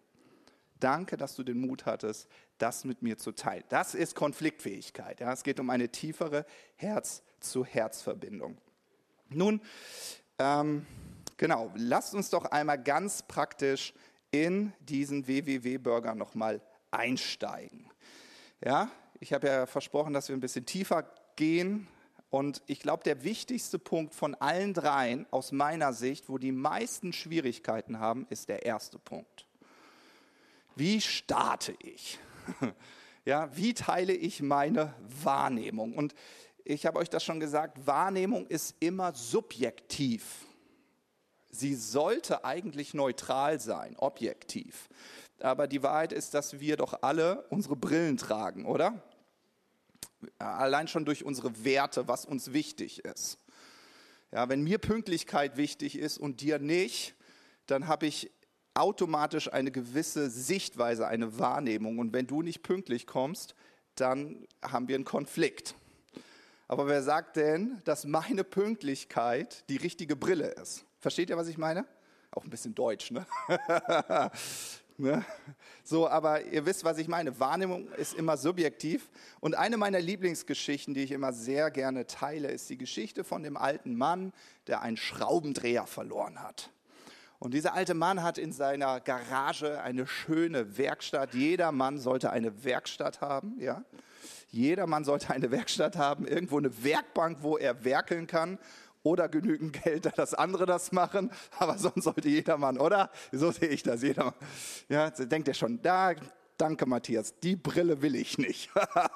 Danke, 0.81 1.17
dass 1.17 1.37
du 1.37 1.43
den 1.43 1.61
Mut 1.61 1.87
hattest, 1.87 2.29
das 2.59 2.85
mit 2.85 3.03
mir 3.03 3.19
zu 3.19 3.33
teilen. 3.33 3.65
Das 3.69 3.95
ist 3.95 4.15
Konfliktfähigkeit. 4.15 5.21
Ja? 5.21 5.33
Es 5.33 5.43
geht 5.43 5.61
um 5.61 5.71
eine 5.71 5.91
tiefere 5.91 6.47
Herz-zu-Herz-Verbindung. 6.77 8.59
Nun, 9.29 9.61
ähm, 10.39 10.87
genau, 11.37 11.71
lasst 11.77 12.15
uns 12.15 12.31
doch 12.31 12.47
einmal 12.47 12.83
ganz 12.83 13.23
praktisch 13.23 13.95
in 14.31 14.73
diesen 14.81 15.29
WWW-Burger 15.29 16.15
nochmal 16.15 16.61
einsteigen. 16.91 17.87
Ja, 18.65 18.91
ich 19.21 19.33
habe 19.33 19.47
ja 19.47 19.67
versprochen, 19.67 20.13
dass 20.13 20.29
wir 20.29 20.37
ein 20.37 20.41
bisschen 20.41 20.67
tiefer 20.67 21.05
gehen 21.37 21.89
und 22.31 22.63
ich 22.67 22.81
glaube, 22.81 23.03
der 23.03 23.25
wichtigste 23.25 23.79
Punkt 23.79 24.15
von 24.15 24.35
allen 24.37 24.73
dreien 24.73 25.27
aus 25.31 25.51
meiner 25.51 25.93
Sicht, 25.93 26.29
wo 26.29 26.39
die 26.39 26.53
meisten 26.53 27.13
Schwierigkeiten 27.13 27.99
haben, 27.99 28.27
ist 28.31 28.49
der 28.49 28.65
erste 28.65 28.99
Punkt. 28.99 29.47
Wie 30.81 31.01
starte 31.03 31.75
ich? 31.83 32.19
Ja, 33.27 33.55
wie 33.55 33.75
teile 33.75 34.15
ich 34.15 34.41
meine 34.41 34.95
Wahrnehmung? 35.23 35.95
Und 35.95 36.15
Ich 36.65 36.87
habe 36.87 36.99
euch 36.99 37.11
das 37.11 37.23
schon 37.23 37.39
gesagt, 37.39 37.87
Wahrnehmung 37.87 38.47
ist 38.47 38.75
immer 38.81 39.13
subjektiv. 39.13 40.47
Sie 41.51 41.75
sollte 41.75 42.47
eigentlich 42.47 42.95
neutral 42.95 43.61
sein, 43.61 43.95
objektiv. 43.99 44.89
Aber 45.39 45.69
die 45.69 45.83
Wahrheit 45.83 46.15
ist, 46.15 46.33
dass 46.33 46.61
wir 46.61 46.79
doch 46.79 47.03
alle 47.03 47.45
unsere 47.51 47.77
Brillen 47.77 48.17
tragen, 48.17 48.65
oder? 48.65 49.03
Allein 50.39 50.89
schon 50.89 51.05
durch 51.05 51.27
unsere 51.27 51.63
Werte, 51.63 52.09
was 52.09 52.25
uns 52.25 52.55
wichtig 52.55 53.05
ist. 53.05 53.39
Ja, 54.33 54.49
wenn 54.49 54.63
mir 54.63 54.79
Pünktlichkeit 54.79 55.59
wichtig 55.59 55.99
ist 55.99 56.17
und 56.17 56.41
dir 56.41 56.59
nicht, 56.59 57.15
dann 57.67 57.87
habe 57.87 58.07
ich 58.07 58.31
automatisch 58.81 59.53
eine 59.53 59.71
gewisse 59.71 60.31
Sichtweise, 60.31 61.07
eine 61.07 61.39
Wahrnehmung. 61.39 61.99
Und 61.99 62.13
wenn 62.13 62.27
du 62.27 62.43
nicht 62.43 62.63
pünktlich 62.63 63.07
kommst, 63.07 63.55
dann 63.95 64.47
haben 64.63 64.89
wir 64.89 64.95
einen 64.95 65.05
Konflikt. 65.05 65.75
Aber 66.67 66.87
wer 66.87 67.03
sagt 67.03 67.37
denn, 67.37 67.81
dass 67.85 68.05
meine 68.05 68.45
Pünktlichkeit 68.45 69.69
die 69.69 69.77
richtige 69.77 70.17
Brille 70.17 70.49
ist? 70.49 70.85
Versteht 70.99 71.31
ihr, 71.31 71.37
was 71.37 71.49
ich 71.49 71.59
meine? 71.59 71.85
Auch 72.31 72.45
ein 72.45 72.51
bisschen 72.51 72.75
deutsch, 72.75 73.11
ne? 73.11 73.27
ne? 74.97 75.25
So, 75.83 76.09
aber 76.09 76.45
ihr 76.45 76.65
wisst, 76.65 76.85
was 76.85 76.99
ich 76.99 77.09
meine. 77.09 77.41
Wahrnehmung 77.41 77.89
ist 77.95 78.15
immer 78.15 78.37
subjektiv. 78.37 79.11
Und 79.41 79.57
eine 79.57 79.77
meiner 79.77 80.01
Lieblingsgeschichten, 80.01 80.95
die 80.95 81.03
ich 81.03 81.11
immer 81.11 81.33
sehr 81.33 81.71
gerne 81.71 82.07
teile, 82.07 82.49
ist 82.49 82.71
die 82.71 82.79
Geschichte 82.79 83.25
von 83.25 83.43
dem 83.43 83.57
alten 83.57 83.97
Mann, 83.97 84.33
der 84.69 84.81
einen 84.83 84.97
Schraubendreher 84.97 85.87
verloren 85.87 86.41
hat. 86.41 86.71
Und 87.41 87.55
dieser 87.55 87.73
alte 87.73 87.95
Mann 87.95 88.23
hat 88.23 88.37
in 88.37 88.53
seiner 88.53 89.01
Garage 89.01 89.81
eine 89.81 90.07
schöne 90.07 90.77
Werkstatt. 90.77 91.33
Jeder 91.33 91.73
Mann 91.73 91.99
sollte 91.99 92.31
eine 92.31 92.65
Werkstatt 92.65 93.23
haben, 93.23 93.59
ja. 93.59 93.83
Jeder 94.51 94.87
Mann 94.87 95.05
sollte 95.05 95.31
eine 95.31 95.51
Werkstatt 95.51 95.97
haben, 95.97 96.27
irgendwo 96.27 96.59
eine 96.59 96.85
Werkbank, 96.85 97.39
wo 97.41 97.57
er 97.57 97.83
werkeln 97.83 98.27
kann 98.27 98.59
oder 99.03 99.29
genügend 99.31 99.83
Geld, 99.83 100.19
dass 100.19 100.35
andere 100.35 100.67
das 100.67 100.93
machen. 100.93 101.31
Aber 101.59 101.79
sonst 101.79 102.05
sollte 102.05 102.29
jeder 102.29 102.59
Mann, 102.59 102.77
oder? 102.77 103.11
So 103.33 103.51
sehe 103.53 103.69
ich 103.69 103.83
das. 103.83 104.03
Jeder, 104.03 104.35
ja, 104.91 105.09
denkt 105.09 105.49
er 105.49 105.55
schon, 105.55 105.81
da, 105.81 106.13
danke 106.61 106.87
Matthias, 106.87 107.35
die 107.41 107.57
Brille 107.57 108.03
will 108.03 108.15
ich 108.15 108.37
nicht. 108.39 108.71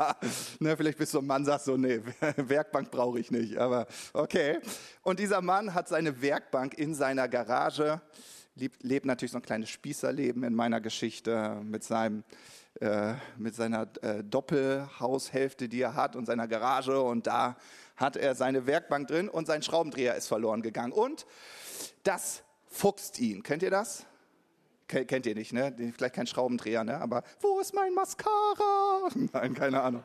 ne, 0.61 0.77
vielleicht 0.77 0.99
bist 0.99 1.13
du 1.15 1.19
ein 1.19 1.27
Mann, 1.27 1.45
sagst 1.45 1.67
so, 1.67 1.77
nee, 1.77 2.01
Werkbank 2.37 2.91
brauche 2.91 3.21
ich 3.21 3.31
nicht. 3.31 3.59
Aber 3.59 3.87
okay. 4.13 4.61
Und 5.03 5.19
dieser 5.21 5.43
Mann 5.43 5.75
hat 5.75 5.89
seine 5.89 6.23
Werkbank 6.23 6.75
in 6.75 6.95
seiner 6.95 7.29
Garage, 7.29 8.01
lebt, 8.55 8.83
lebt 8.83 9.07
natürlich 9.07 9.33
so 9.33 9.39
ein 9.39 9.43
kleines 9.43 9.69
Spießerleben 9.71 10.43
in 10.43 10.55
meiner 10.55 10.81
Geschichte 10.81 11.61
mit 11.63 11.85
seinem 11.85 12.25
äh, 12.81 13.15
mit 13.37 13.55
seiner 13.55 13.87
äh, 14.03 14.25
Doppelhaushälfte, 14.25 15.69
die 15.69 15.81
er 15.81 15.95
hat 15.95 16.17
und 16.17 16.27
seiner 16.27 16.49
Garage 16.49 17.01
und 17.01 17.27
da 17.29 17.57
hat 17.95 18.17
er 18.17 18.35
seine 18.35 18.67
Werkbank 18.67 19.07
drin 19.07 19.29
und 19.29 19.47
sein 19.47 19.63
Schraubendreher 19.63 20.17
ist 20.17 20.27
verloren 20.27 20.61
gegangen. 20.61 20.93
Und 20.93 21.25
das 22.03 22.43
fuchst 22.67 23.21
ihn. 23.21 23.45
Kennt 23.45 23.63
ihr 23.63 23.71
das? 23.71 24.07
Kennt 24.87 25.25
ihr 25.25 25.35
nicht, 25.35 25.53
ne? 25.53 25.75
Vielleicht 25.97 26.15
kein 26.15 26.27
Schraubendreher, 26.27 26.85
ne? 26.85 27.01
Aber 27.01 27.23
wo 27.41 27.59
ist 27.59 27.75
mein 27.75 27.95
Mascara? 27.95 29.09
Nein, 29.33 29.55
keine 29.55 29.81
Ahnung. 29.81 30.05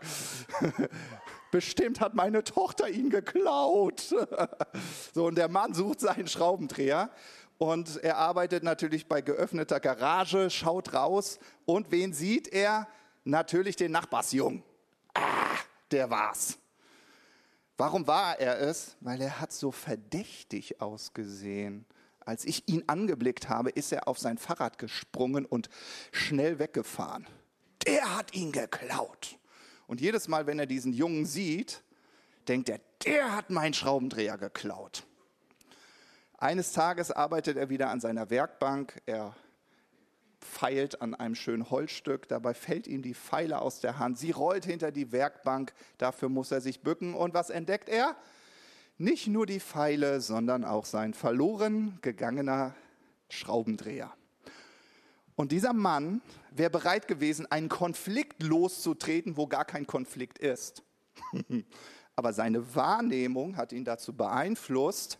Bestimmt 1.51 2.00
hat 2.00 2.13
meine 2.13 2.43
Tochter 2.43 2.88
ihn 2.89 3.09
geklaut. 3.09 4.00
so, 5.13 5.25
und 5.25 5.36
der 5.36 5.50
Mann 5.50 5.74
sucht 5.74 6.00
seinen 6.00 6.27
Schraubendreher 6.27 7.09
und 7.57 7.98
er 8.03 8.17
arbeitet 8.17 8.63
natürlich 8.63 9.07
bei 9.07 9.21
geöffneter 9.21 9.81
Garage, 9.81 10.50
schaut 10.50 10.93
raus 10.93 11.39
und 11.65 11.91
wen 11.91 12.13
sieht 12.13 12.48
er? 12.48 12.88
Natürlich 13.25 13.75
den 13.75 13.91
Nachbarsjungen. 13.91 14.63
Ah, 15.13 15.57
der 15.91 16.09
war's. 16.09 16.57
Warum 17.75 18.07
war 18.07 18.39
er 18.39 18.59
es? 18.59 18.95
Weil 19.01 19.21
er 19.21 19.41
hat 19.41 19.51
so 19.51 19.71
verdächtig 19.71 20.81
ausgesehen. 20.81 21.86
Als 22.29 22.45
ich 22.45 22.67
ihn 22.67 22.83
angeblickt 22.86 23.50
habe, 23.50 23.71
ist 23.71 23.91
er 23.91 24.07
auf 24.07 24.19
sein 24.19 24.38
Fahrrad 24.38 24.77
gesprungen 24.77 25.48
und 25.48 25.67
schnell 26.12 26.59
weggefahren. 26.59 27.25
Der 27.88 28.15
hat 28.15 28.36
ihn 28.36 28.51
geklaut. 28.51 29.39
Und 29.88 30.00
jedes 30.00 30.27
Mal, 30.27 30.45
wenn 30.45 30.59
er 30.59 30.67
diesen 30.67 30.93
Jungen 30.93 31.25
sieht, 31.25 31.81
denkt 32.48 32.69
er, 32.69 32.81
der 33.03 33.36
hat 33.36 33.50
meinen 33.50 33.74
Schraubendreher 33.74 34.38
geklaut. 34.38 35.07
Eines 36.38 36.71
Tages 36.71 37.09
arbeitet 37.09 37.57
er 37.57 37.71
wieder 37.71 37.89
an 37.89 38.00
seiner 38.00 38.29
Werkbank. 38.29 39.01
Er 39.07 39.36
feilt 40.39 41.01
an 41.01 41.15
einem 41.15 41.33
schönen 41.33 41.71
Holzstück, 41.71 42.27
dabei 42.27 42.53
fällt 42.53 42.86
ihm 42.86 43.01
die 43.01 43.15
Pfeile 43.15 43.59
aus 43.59 43.79
der 43.79 43.98
Hand. 43.98 44.19
Sie 44.19 44.29
rollt 44.29 44.65
hinter 44.65 44.91
die 44.91 45.12
Werkbank, 45.12 45.74
dafür 45.98 46.29
muss 46.29 46.51
er 46.51 46.62
sich 46.62 46.81
bücken. 46.81 47.15
Und 47.15 47.33
was 47.33 47.50
entdeckt 47.50 47.89
er? 47.89 48.15
Nicht 49.01 49.27
nur 49.27 49.45
die 49.45 49.61
Pfeile, 49.61 50.19
sondern 50.19 50.65
auch 50.65 50.83
sein 50.83 51.13
verloren 51.13 51.97
gegangener 52.01 52.75
Schraubendreher. 53.29 54.13
Und 55.37 55.53
dieser 55.53 55.71
Mann 55.71 56.21
wäre 56.51 56.69
bereit 56.69 57.07
gewesen, 57.07 57.49
einen 57.49 57.69
Konflikt 57.69 58.43
loszutreten, 58.43 59.37
wo 59.37 59.47
gar 59.47 59.63
kein 59.63 59.87
Konflikt 59.87 60.37
ist. 60.37 60.83
Aber 62.17 62.33
seine 62.33 62.75
Wahrnehmung 62.75 63.55
hat 63.55 63.71
ihn 63.71 63.85
dazu 63.85 64.11
beeinflusst, 64.11 65.17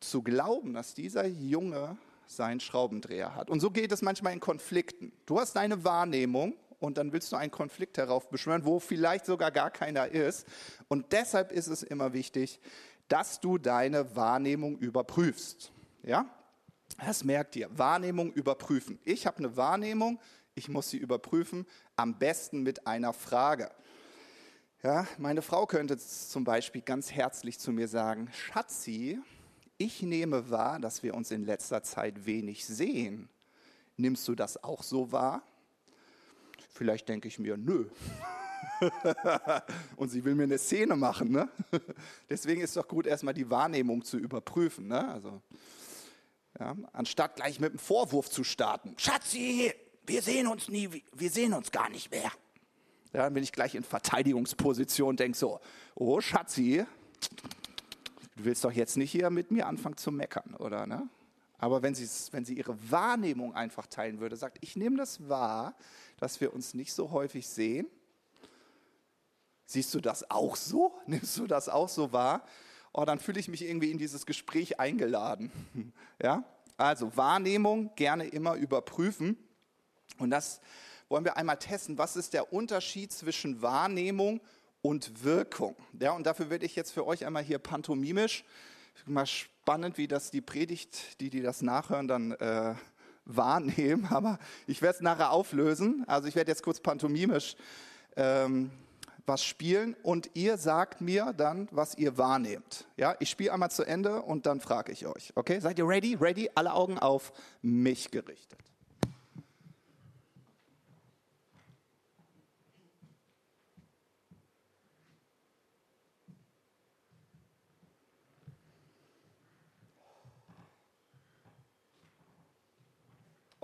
zu 0.00 0.22
glauben, 0.22 0.74
dass 0.74 0.92
dieser 0.92 1.24
Junge 1.24 1.96
seinen 2.26 2.60
Schraubendreher 2.60 3.34
hat. 3.34 3.48
Und 3.48 3.60
so 3.60 3.70
geht 3.70 3.92
es 3.92 4.02
manchmal 4.02 4.34
in 4.34 4.40
Konflikten. 4.40 5.12
Du 5.24 5.40
hast 5.40 5.56
deine 5.56 5.84
Wahrnehmung 5.84 6.52
und 6.78 6.98
dann 6.98 7.12
willst 7.12 7.32
du 7.32 7.36
einen 7.36 7.50
Konflikt 7.50 7.98
heraufbeschwören, 7.98 8.64
wo 8.64 8.78
vielleicht 8.78 9.26
sogar 9.26 9.50
gar 9.50 9.70
keiner 9.70 10.08
ist. 10.08 10.46
Und 10.88 11.12
deshalb 11.12 11.52
ist 11.52 11.66
es 11.66 11.82
immer 11.82 12.12
wichtig, 12.12 12.60
dass 13.08 13.40
du 13.40 13.58
deine 13.58 14.14
Wahrnehmung 14.16 14.78
überprüfst. 14.78 15.72
Ja? 16.02 16.26
Das 17.04 17.24
merkt 17.24 17.56
ihr. 17.56 17.68
Wahrnehmung 17.76 18.32
überprüfen. 18.32 18.98
Ich 19.04 19.26
habe 19.26 19.38
eine 19.38 19.56
Wahrnehmung, 19.56 20.20
ich 20.54 20.68
muss 20.68 20.90
sie 20.90 20.98
überprüfen, 20.98 21.66
am 21.96 22.18
besten 22.18 22.62
mit 22.62 22.86
einer 22.86 23.12
Frage. 23.12 23.70
Ja, 24.82 25.06
meine 25.18 25.42
Frau 25.42 25.66
könnte 25.66 25.98
zum 25.98 26.44
Beispiel 26.44 26.82
ganz 26.82 27.10
herzlich 27.10 27.58
zu 27.58 27.72
mir 27.72 27.88
sagen, 27.88 28.30
Schatzi, 28.32 29.18
ich 29.76 30.02
nehme 30.02 30.50
wahr, 30.50 30.78
dass 30.78 31.02
wir 31.02 31.14
uns 31.14 31.30
in 31.30 31.44
letzter 31.44 31.82
Zeit 31.82 32.26
wenig 32.26 32.64
sehen. 32.64 33.28
Nimmst 33.96 34.26
du 34.28 34.36
das 34.36 34.62
auch 34.62 34.84
so 34.84 35.10
wahr? 35.10 35.42
Vielleicht 36.68 37.08
denke 37.08 37.28
ich 37.28 37.38
mir, 37.38 37.56
nö. 37.56 37.86
und 39.96 40.08
sie 40.08 40.24
will 40.24 40.34
mir 40.34 40.44
eine 40.44 40.58
Szene 40.58 40.96
machen. 40.96 41.32
Ne? 41.32 41.48
Deswegen 42.30 42.60
ist 42.60 42.70
es 42.70 42.74
doch 42.74 42.88
gut, 42.88 43.06
erstmal 43.06 43.34
die 43.34 43.50
Wahrnehmung 43.50 44.04
zu 44.04 44.18
überprüfen. 44.18 44.88
Ne? 44.88 45.08
Also, 45.08 45.42
ja, 46.58 46.76
anstatt 46.92 47.36
gleich 47.36 47.60
mit 47.60 47.70
einem 47.70 47.78
Vorwurf 47.78 48.30
zu 48.30 48.44
starten. 48.44 48.94
Schatzi, 48.98 49.72
wir 50.06 50.22
sehen 50.22 50.46
uns 50.46 50.68
nie, 50.68 51.02
wir 51.12 51.30
sehen 51.30 51.52
uns 51.52 51.70
gar 51.70 51.88
nicht 51.90 52.10
mehr. 52.10 52.30
Ja, 53.12 53.22
dann 53.24 53.34
bin 53.34 53.42
ich 53.42 53.52
gleich 53.52 53.74
in 53.74 53.84
Verteidigungsposition 53.84 55.10
und 55.10 55.20
denke 55.20 55.36
so, 55.36 55.60
oh 55.94 56.20
Schatzi, 56.20 56.84
du 58.36 58.44
willst 58.44 58.64
doch 58.64 58.72
jetzt 58.72 58.96
nicht 58.96 59.10
hier 59.10 59.30
mit 59.30 59.50
mir 59.50 59.66
anfangen 59.66 59.96
zu 59.96 60.12
meckern, 60.12 60.54
oder? 60.58 60.86
Ne? 60.86 61.08
Aber 61.58 61.82
wenn, 61.82 61.96
wenn 61.96 62.44
sie 62.44 62.54
ihre 62.54 62.76
Wahrnehmung 62.90 63.54
einfach 63.54 63.86
teilen 63.86 64.20
würde, 64.20 64.36
sagt, 64.36 64.58
ich 64.60 64.76
nehme 64.76 64.96
das 64.96 65.28
wahr, 65.28 65.74
dass 66.18 66.40
wir 66.40 66.52
uns 66.52 66.74
nicht 66.74 66.92
so 66.92 67.10
häufig 67.10 67.48
sehen. 67.48 67.86
Siehst 69.66 69.94
du 69.94 70.00
das 70.00 70.30
auch 70.30 70.56
so? 70.56 70.94
Nimmst 71.06 71.36
du 71.38 71.46
das 71.46 71.68
auch 71.68 71.88
so 71.88 72.12
wahr? 72.12 72.44
Oh, 72.92 73.04
dann 73.04 73.18
fühle 73.18 73.40
ich 73.40 73.48
mich 73.48 73.62
irgendwie 73.62 73.90
in 73.90 73.98
dieses 73.98 74.26
Gespräch 74.26 74.80
eingeladen. 74.80 75.52
Ja? 76.22 76.42
Also 76.76 77.16
Wahrnehmung 77.16 77.94
gerne 77.94 78.26
immer 78.26 78.54
überprüfen. 78.54 79.36
Und 80.18 80.30
das 80.30 80.60
wollen 81.08 81.24
wir 81.24 81.36
einmal 81.36 81.58
testen. 81.58 81.96
Was 81.96 82.16
ist 82.16 82.34
der 82.34 82.52
Unterschied 82.52 83.12
zwischen 83.12 83.62
Wahrnehmung 83.62 84.40
und 84.82 85.24
Wirkung. 85.24 85.76
Ja, 85.98 86.12
und 86.12 86.26
dafür 86.26 86.50
werde 86.50 86.66
ich 86.66 86.76
jetzt 86.76 86.92
für 86.92 87.06
euch 87.06 87.26
einmal 87.26 87.42
hier 87.42 87.58
pantomimisch, 87.58 88.44
mal 89.06 89.26
spannend, 89.26 89.98
wie 89.98 90.08
das 90.08 90.30
die 90.30 90.40
Predigt, 90.40 91.20
die, 91.20 91.30
die 91.30 91.42
das 91.42 91.62
nachhören, 91.62 92.08
dann 92.08 92.32
äh, 92.32 92.74
wahrnehmen, 93.28 94.06
aber 94.10 94.38
ich 94.66 94.82
werde 94.82 94.96
es 94.96 95.00
nachher 95.00 95.30
auflösen. 95.30 96.04
Also 96.08 96.26
ich 96.26 96.34
werde 96.34 96.50
jetzt 96.50 96.62
kurz 96.62 96.80
pantomimisch 96.80 97.56
ähm, 98.16 98.72
was 99.26 99.44
spielen 99.44 99.94
und 100.02 100.30
ihr 100.34 100.56
sagt 100.56 101.00
mir 101.00 101.34
dann, 101.36 101.68
was 101.70 101.96
ihr 101.96 102.16
wahrnehmt. 102.18 102.86
Ja, 102.96 103.14
ich 103.20 103.28
spiele 103.30 103.52
einmal 103.52 103.70
zu 103.70 103.84
Ende 103.84 104.22
und 104.22 104.46
dann 104.46 104.60
frage 104.60 104.90
ich 104.90 105.06
euch. 105.06 105.32
Okay, 105.34 105.60
seid 105.60 105.78
ihr 105.78 105.86
ready? 105.86 106.14
Ready? 106.14 106.50
Alle 106.54 106.72
Augen 106.72 106.98
auf 106.98 107.32
mich 107.60 108.10
gerichtet. 108.10 108.58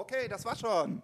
Okay, 0.05 0.29
das 0.29 0.45
war 0.45 0.55
schon. 0.55 1.03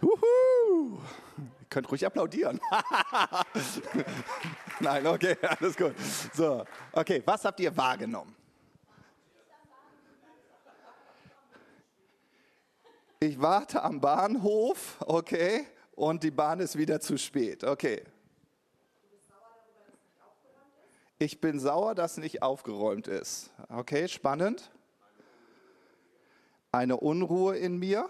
Juhu. 0.00 0.98
Ihr 1.36 1.66
könnt 1.68 1.90
ruhig 1.90 2.06
applaudieren. 2.06 2.58
Nein, 4.80 5.06
okay, 5.06 5.36
alles 5.60 5.76
gut. 5.76 5.94
So, 6.32 6.64
okay, 6.92 7.22
was 7.26 7.44
habt 7.44 7.60
ihr 7.60 7.76
wahrgenommen? 7.76 8.34
Ich 13.20 13.38
warte 13.38 13.82
am 13.82 14.00
Bahnhof, 14.00 14.96
okay, 15.00 15.66
und 15.94 16.22
die 16.22 16.30
Bahn 16.30 16.60
ist 16.60 16.78
wieder 16.78 16.98
zu 16.98 17.18
spät, 17.18 17.62
okay. 17.62 18.02
Ich 21.18 21.42
bin 21.42 21.60
sauer, 21.60 21.94
dass 21.94 22.16
nicht 22.16 22.42
aufgeräumt 22.42 23.06
ist. 23.06 23.50
Okay, 23.68 24.08
spannend. 24.08 24.70
Eine 26.72 26.96
Unruhe 26.96 27.58
in 27.58 27.78
mir, 27.78 28.08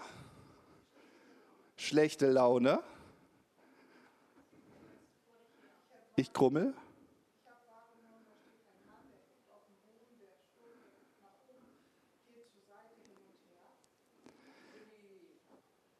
schlechte 1.81 2.29
Laune. 2.29 2.81
Ich 6.15 6.31
krummel. 6.31 6.73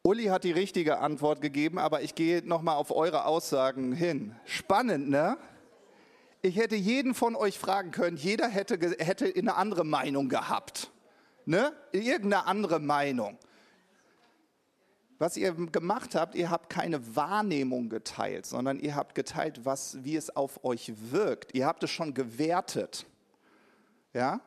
Uli 0.03 0.25
hat 0.25 0.43
die 0.43 0.51
richtige 0.51 0.99
Antwort 0.99 1.41
gegeben, 1.41 1.79
aber 1.79 2.01
ich 2.01 2.15
gehe 2.15 2.41
nochmal 2.43 2.75
auf 2.75 2.91
eure 2.91 3.25
Aussagen 3.25 3.93
hin. 3.93 4.35
Spannend, 4.45 5.09
ne? 5.09 5.37
Ich 6.41 6.57
hätte 6.57 6.75
jeden 6.75 7.13
von 7.13 7.35
euch 7.35 7.59
fragen 7.59 7.91
können, 7.91 8.17
jeder 8.17 8.47
hätte, 8.47 8.77
hätte 8.97 9.31
eine 9.35 9.55
andere 9.55 9.85
Meinung 9.85 10.27
gehabt. 10.27 10.91
Ne? 11.45 11.71
Irgendeine 11.91 12.45
andere 12.45 12.79
Meinung. 12.79 13.37
Was 15.21 15.37
ihr 15.37 15.53
gemacht 15.53 16.15
habt, 16.15 16.33
ihr 16.33 16.49
habt 16.49 16.71
keine 16.71 17.15
Wahrnehmung 17.15 17.89
geteilt, 17.89 18.47
sondern 18.47 18.79
ihr 18.79 18.95
habt 18.95 19.13
geteilt, 19.13 19.65
was, 19.65 20.03
wie 20.03 20.15
es 20.15 20.35
auf 20.35 20.63
euch 20.63 20.91
wirkt. 21.11 21.53
Ihr 21.53 21.67
habt 21.67 21.83
es 21.83 21.91
schon 21.91 22.15
gewertet. 22.15 23.05
Ja? 24.13 24.41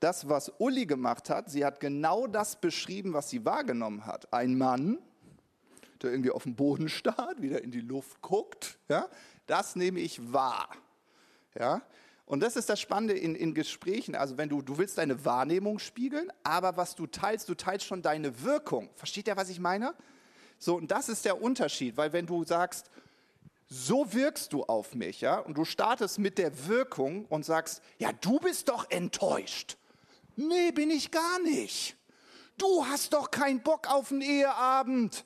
das, 0.00 0.28
was 0.28 0.50
Uli 0.58 0.86
gemacht 0.86 1.30
hat, 1.30 1.50
sie 1.50 1.64
hat 1.64 1.78
genau 1.78 2.26
das 2.26 2.60
beschrieben, 2.60 3.12
was 3.12 3.30
sie 3.30 3.44
wahrgenommen 3.44 4.06
hat. 4.06 4.32
Ein 4.32 4.56
Mann, 4.56 4.98
der 6.02 6.10
irgendwie 6.10 6.30
auf 6.30 6.44
dem 6.44 6.56
Boden 6.56 6.88
starrt, 6.88 7.42
wieder 7.42 7.62
in 7.62 7.70
die 7.70 7.82
Luft 7.82 8.20
guckt, 8.22 8.78
ja, 8.88 9.08
das 9.46 9.76
nehme 9.76 10.00
ich 10.00 10.32
wahr. 10.32 10.68
Ja, 11.58 11.82
und 12.30 12.38
das 12.38 12.54
ist 12.54 12.68
das 12.68 12.78
Spannende 12.78 13.14
in, 13.14 13.34
in 13.34 13.54
Gesprächen. 13.54 14.14
Also 14.14 14.38
wenn 14.38 14.48
du, 14.48 14.62
du 14.62 14.78
willst 14.78 14.98
deine 14.98 15.24
Wahrnehmung 15.24 15.80
spiegeln, 15.80 16.32
aber 16.44 16.76
was 16.76 16.94
du 16.94 17.08
teilst, 17.08 17.48
du 17.48 17.56
teilst 17.56 17.84
schon 17.84 18.02
deine 18.02 18.44
Wirkung. 18.44 18.88
Versteht 18.94 19.26
ihr, 19.26 19.36
was 19.36 19.48
ich 19.48 19.58
meine? 19.58 19.96
So, 20.56 20.76
und 20.76 20.92
das 20.92 21.08
ist 21.08 21.24
der 21.24 21.42
Unterschied, 21.42 21.96
weil 21.96 22.12
wenn 22.12 22.26
du 22.26 22.44
sagst, 22.44 22.88
so 23.66 24.12
wirkst 24.12 24.52
du 24.52 24.62
auf 24.62 24.94
mich, 24.94 25.22
ja, 25.22 25.40
und 25.40 25.58
du 25.58 25.64
startest 25.64 26.20
mit 26.20 26.38
der 26.38 26.68
Wirkung 26.68 27.24
und 27.24 27.44
sagst, 27.44 27.82
ja, 27.98 28.12
du 28.12 28.38
bist 28.38 28.68
doch 28.68 28.88
enttäuscht. 28.90 29.76
Nee, 30.36 30.70
bin 30.70 30.90
ich 30.90 31.10
gar 31.10 31.40
nicht. 31.40 31.96
Du 32.56 32.86
hast 32.86 33.12
doch 33.12 33.32
keinen 33.32 33.60
Bock 33.60 33.92
auf 33.92 34.12
einen 34.12 34.20
Eheabend. 34.20 35.24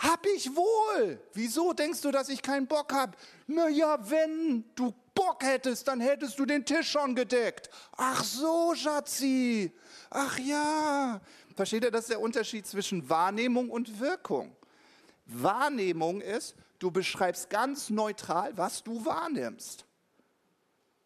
Hab 0.00 0.24
ich 0.26 0.56
wohl. 0.56 1.20
Wieso 1.34 1.74
denkst 1.74 2.00
du, 2.00 2.10
dass 2.10 2.30
ich 2.30 2.40
keinen 2.40 2.66
Bock 2.66 2.92
hab? 2.92 3.18
Na 3.46 3.68
ja, 3.68 3.98
wenn 4.10 4.64
du 4.74 4.94
Bock 5.14 5.42
hättest, 5.42 5.86
dann 5.88 6.00
hättest 6.00 6.38
du 6.38 6.46
den 6.46 6.64
Tisch 6.64 6.90
schon 6.90 7.14
gedeckt. 7.14 7.68
Ach 7.98 8.24
so, 8.24 8.74
Schatzi. 8.74 9.70
Ach 10.08 10.38
ja. 10.38 11.20
Versteht 11.54 11.84
ihr, 11.84 11.90
das 11.90 12.04
ist 12.04 12.10
der 12.10 12.20
Unterschied 12.20 12.66
zwischen 12.66 13.10
Wahrnehmung 13.10 13.68
und 13.68 14.00
Wirkung. 14.00 14.56
Wahrnehmung 15.26 16.22
ist, 16.22 16.56
du 16.78 16.90
beschreibst 16.90 17.50
ganz 17.50 17.90
neutral, 17.90 18.56
was 18.56 18.82
du 18.82 19.04
wahrnimmst 19.04 19.84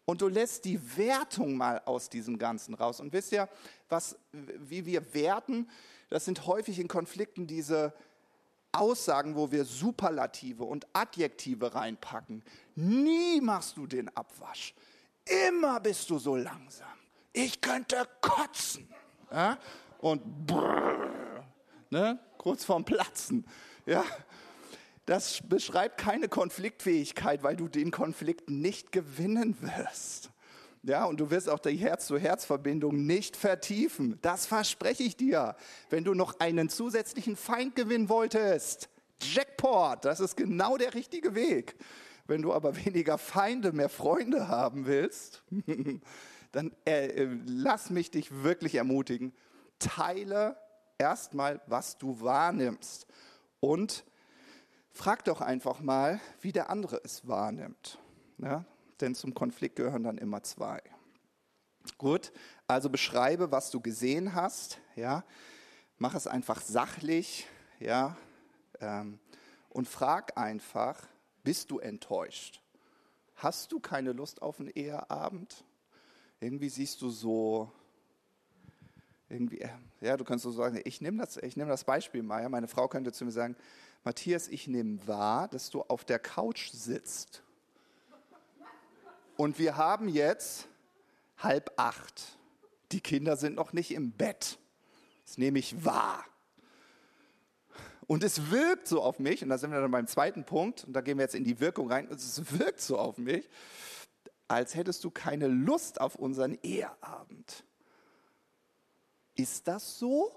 und 0.05 0.21
du 0.21 0.27
lässt 0.27 0.65
die 0.65 0.79
Wertung 0.97 1.57
mal 1.57 1.81
aus 1.85 2.09
diesem 2.09 2.37
Ganzen 2.37 2.75
raus. 2.75 2.99
Und 2.99 3.11
wisst 3.11 3.31
ihr, 3.31 3.49
was, 3.89 4.17
wie 4.31 4.85
wir 4.85 5.13
werten, 5.13 5.67
das 6.09 6.25
sind 6.25 6.45
häufig 6.45 6.79
in 6.79 6.87
Konflikten 6.87 7.47
diese 7.47 7.93
Aussagen, 8.79 9.35
wo 9.35 9.51
wir 9.51 9.65
Superlative 9.65 10.63
und 10.63 10.85
Adjektive 10.93 11.73
reinpacken. 11.73 12.43
Nie 12.75 13.41
machst 13.41 13.77
du 13.77 13.87
den 13.87 14.15
Abwasch. 14.15 14.73
Immer 15.47 15.79
bist 15.79 16.09
du 16.09 16.17
so 16.19 16.35
langsam. 16.35 16.87
Ich 17.33 17.59
könnte 17.61 18.07
kotzen. 18.21 18.87
Ja? 19.31 19.57
Und 19.99 20.45
brrr, 20.45 21.43
ne? 21.89 22.19
kurz 22.37 22.63
vorm 22.63 22.85
Platzen. 22.85 23.45
Ja? 23.85 24.03
das 25.05 25.41
beschreibt 25.47 25.97
keine 25.97 26.27
Konfliktfähigkeit, 26.27 27.43
weil 27.43 27.55
du 27.55 27.67
den 27.67 27.91
Konflikt 27.91 28.49
nicht 28.49 28.91
gewinnen 28.91 29.55
wirst. 29.61 30.31
Ja, 30.87 31.05
und 31.05 31.19
du 31.19 31.31
wirst 31.31 31.49
auch 31.49 31.57
die 31.57 31.77
Herz-zu-Herz-Verbindung 31.77 33.07
nicht 33.07 33.35
vertiefen. 33.35 34.19
Das 34.21 34.45
verspreche 34.45 35.01
ich 35.01 35.17
dir. 35.17 35.55
Wenn 35.89 36.03
du 36.03 36.13
noch 36.13 36.39
einen 36.39 36.69
zusätzlichen 36.69 37.35
Feind 37.35 37.75
gewinnen 37.75 38.07
wolltest, 38.07 38.89
Jackpot, 39.19 40.05
das 40.05 40.19
ist 40.19 40.37
genau 40.37 40.77
der 40.77 40.93
richtige 40.93 41.33
Weg. 41.33 41.75
Wenn 42.27 42.43
du 42.43 42.53
aber 42.53 42.75
weniger 42.85 43.17
Feinde, 43.17 43.71
mehr 43.71 43.89
Freunde 43.89 44.47
haben 44.47 44.85
willst, 44.85 45.43
dann 46.51 46.71
äh, 46.85 47.29
lass 47.47 47.89
mich 47.89 48.11
dich 48.11 48.43
wirklich 48.43 48.75
ermutigen. 48.75 49.33
Teile 49.79 50.55
erstmal, 50.99 51.61
was 51.65 51.97
du 51.97 52.21
wahrnimmst 52.21 53.07
und 53.59 54.05
Frag 54.95 55.25
doch 55.25 55.41
einfach 55.41 55.81
mal, 55.81 56.21
wie 56.39 56.53
der 56.53 56.69
andere 56.69 57.01
es 57.03 57.27
wahrnimmt. 57.27 57.99
Ja? 58.37 58.63
Denn 59.01 59.15
zum 59.15 59.33
Konflikt 59.33 59.75
gehören 59.75 60.03
dann 60.03 60.17
immer 60.17 60.43
zwei. 60.43 60.81
Gut, 61.97 62.31
also 62.67 62.89
beschreibe, 62.89 63.51
was 63.51 63.71
du 63.71 63.79
gesehen 63.79 64.33
hast. 64.33 64.79
Ja? 64.95 65.23
Mach 65.97 66.15
es 66.15 66.27
einfach 66.27 66.61
sachlich. 66.61 67.47
Ja? 67.79 68.17
Ähm, 68.79 69.19
und 69.69 69.87
frag 69.87 70.37
einfach, 70.37 71.07
bist 71.43 71.71
du 71.71 71.79
enttäuscht? 71.79 72.61
Hast 73.35 73.71
du 73.71 73.79
keine 73.79 74.13
Lust 74.13 74.41
auf 74.41 74.59
einen 74.59 74.69
Eheabend? 74.69 75.63
Irgendwie 76.39 76.69
siehst 76.69 77.01
du 77.01 77.09
so, 77.09 77.71
irgendwie, 79.29 79.63
ja, 80.01 80.17
du 80.17 80.23
kannst 80.23 80.43
so 80.43 80.51
sagen, 80.51 80.79
ich 80.85 81.01
nehme 81.01 81.17
das, 81.17 81.35
nehm 81.55 81.67
das 81.67 81.83
Beispiel 81.83 82.23
mal. 82.23 82.41
Ja? 82.41 82.49
Meine 82.49 82.67
Frau 82.67 82.87
könnte 82.87 83.11
zu 83.11 83.25
mir 83.25 83.31
sagen, 83.31 83.55
Matthias, 84.03 84.47
ich 84.47 84.67
nehme 84.67 85.05
wahr, 85.07 85.47
dass 85.47 85.69
du 85.69 85.81
auf 85.81 86.05
der 86.05 86.19
Couch 86.19 86.71
sitzt. 86.71 87.43
Und 89.37 89.59
wir 89.59 89.77
haben 89.77 90.07
jetzt 90.07 90.67
halb 91.37 91.71
acht. 91.77 92.37
Die 92.91 93.01
Kinder 93.01 93.37
sind 93.37 93.55
noch 93.55 93.73
nicht 93.73 93.91
im 93.91 94.11
Bett. 94.11 94.57
Das 95.25 95.37
nehme 95.37 95.59
ich 95.59 95.83
wahr. 95.83 96.23
Und 98.07 98.23
es 98.23 98.51
wirkt 98.51 98.87
so 98.87 99.01
auf 99.01 99.19
mich, 99.19 99.41
und 99.41 99.49
da 99.49 99.57
sind 99.57 99.71
wir 99.71 99.81
dann 99.81 99.91
beim 99.91 100.07
zweiten 100.07 100.45
Punkt, 100.45 100.83
und 100.83 100.93
da 100.93 101.01
gehen 101.01 101.17
wir 101.17 101.23
jetzt 101.23 101.35
in 101.35 101.43
die 101.43 101.59
Wirkung 101.59 101.91
rein, 101.91 102.07
es 102.11 102.59
wirkt 102.59 102.79
so 102.79 102.99
auf 102.99 103.17
mich, 103.17 103.49
als 104.47 104.75
hättest 104.75 105.03
du 105.03 105.09
keine 105.09 105.47
Lust 105.47 105.99
auf 105.99 106.15
unseren 106.15 106.57
Eheabend. 106.61 107.63
Ist 109.35 109.67
das 109.67 109.97
so? 109.97 110.31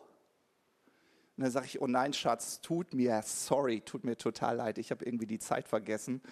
Und 1.36 1.44
dann 1.44 1.50
sage 1.50 1.66
ich, 1.66 1.80
oh 1.82 1.86
nein, 1.86 2.14
Schatz, 2.14 2.62
tut 2.62 2.94
mir, 2.94 3.20
sorry, 3.22 3.82
tut 3.82 4.02
mir 4.02 4.16
total 4.16 4.56
leid, 4.56 4.78
ich 4.78 4.90
habe 4.90 5.04
irgendwie 5.04 5.26
die 5.26 5.38
Zeit 5.38 5.68
vergessen. 5.68 6.22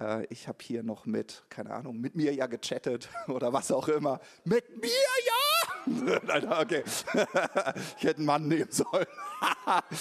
Äh, 0.00 0.26
ich 0.26 0.48
habe 0.48 0.58
hier 0.62 0.82
noch 0.82 1.06
mit, 1.06 1.44
keine 1.48 1.70
Ahnung, 1.70 2.00
mit 2.00 2.14
mir 2.14 2.32
ja 2.34 2.46
gechattet 2.46 3.08
oder 3.28 3.52
was 3.52 3.70
auch 3.70 3.88
immer. 3.88 4.20
Mit 4.44 4.80
mir 4.80 4.90
ja? 4.90 6.20
Nein, 6.26 6.52
okay. 6.52 6.84
ich 7.98 8.04
hätte 8.04 8.18
einen 8.18 8.26
Mann 8.26 8.48
nehmen 8.48 8.70
sollen. 8.70 9.06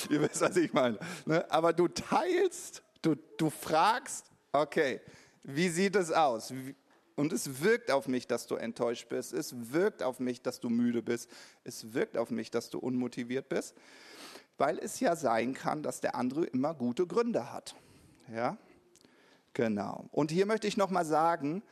Ihr 0.10 0.22
wisst, 0.22 0.42
was 0.42 0.56
ich 0.56 0.72
meine. 0.74 1.00
Ne? 1.26 1.50
Aber 1.52 1.74
du 1.74 1.88
teilst, 1.88 2.84
du, 3.02 3.16
du 3.38 3.50
fragst, 3.50 4.28
okay, 4.52 5.02
wie 5.44 5.70
sieht 5.70 5.96
es 5.96 6.12
aus? 6.12 6.54
Und 7.16 7.34
es 7.34 7.62
wirkt 7.62 7.90
auf 7.90 8.08
mich, 8.08 8.28
dass 8.28 8.46
du 8.46 8.56
enttäuscht 8.56 9.10
bist. 9.10 9.34
Es 9.34 9.74
wirkt 9.74 10.04
auf 10.04 10.20
mich, 10.20 10.42
dass 10.42 10.60
du 10.60 10.70
müde 10.70 11.02
bist. 11.02 11.30
Es 11.64 11.94
wirkt 11.94 12.18
auf 12.18 12.30
mich, 12.30 12.52
dass 12.52 12.70
du 12.70 12.78
unmotiviert 12.78 13.50
bist 13.50 13.76
weil 14.62 14.78
es 14.78 15.00
ja 15.00 15.16
sein 15.16 15.56
kann, 15.56 15.82
dass 15.82 16.02
der 16.02 16.14
andere 16.14 16.46
immer 16.46 16.76
gute 16.76 17.08
Gründe 17.08 17.52
hat. 17.52 17.76
Ja, 18.32 18.60
genau. 19.54 20.08
Und 20.12 20.32
hier 20.32 20.46
möchte 20.46 20.68
ich 20.68 20.78
noch 20.78 20.90
mal 20.90 21.06
sagen, 21.06 21.64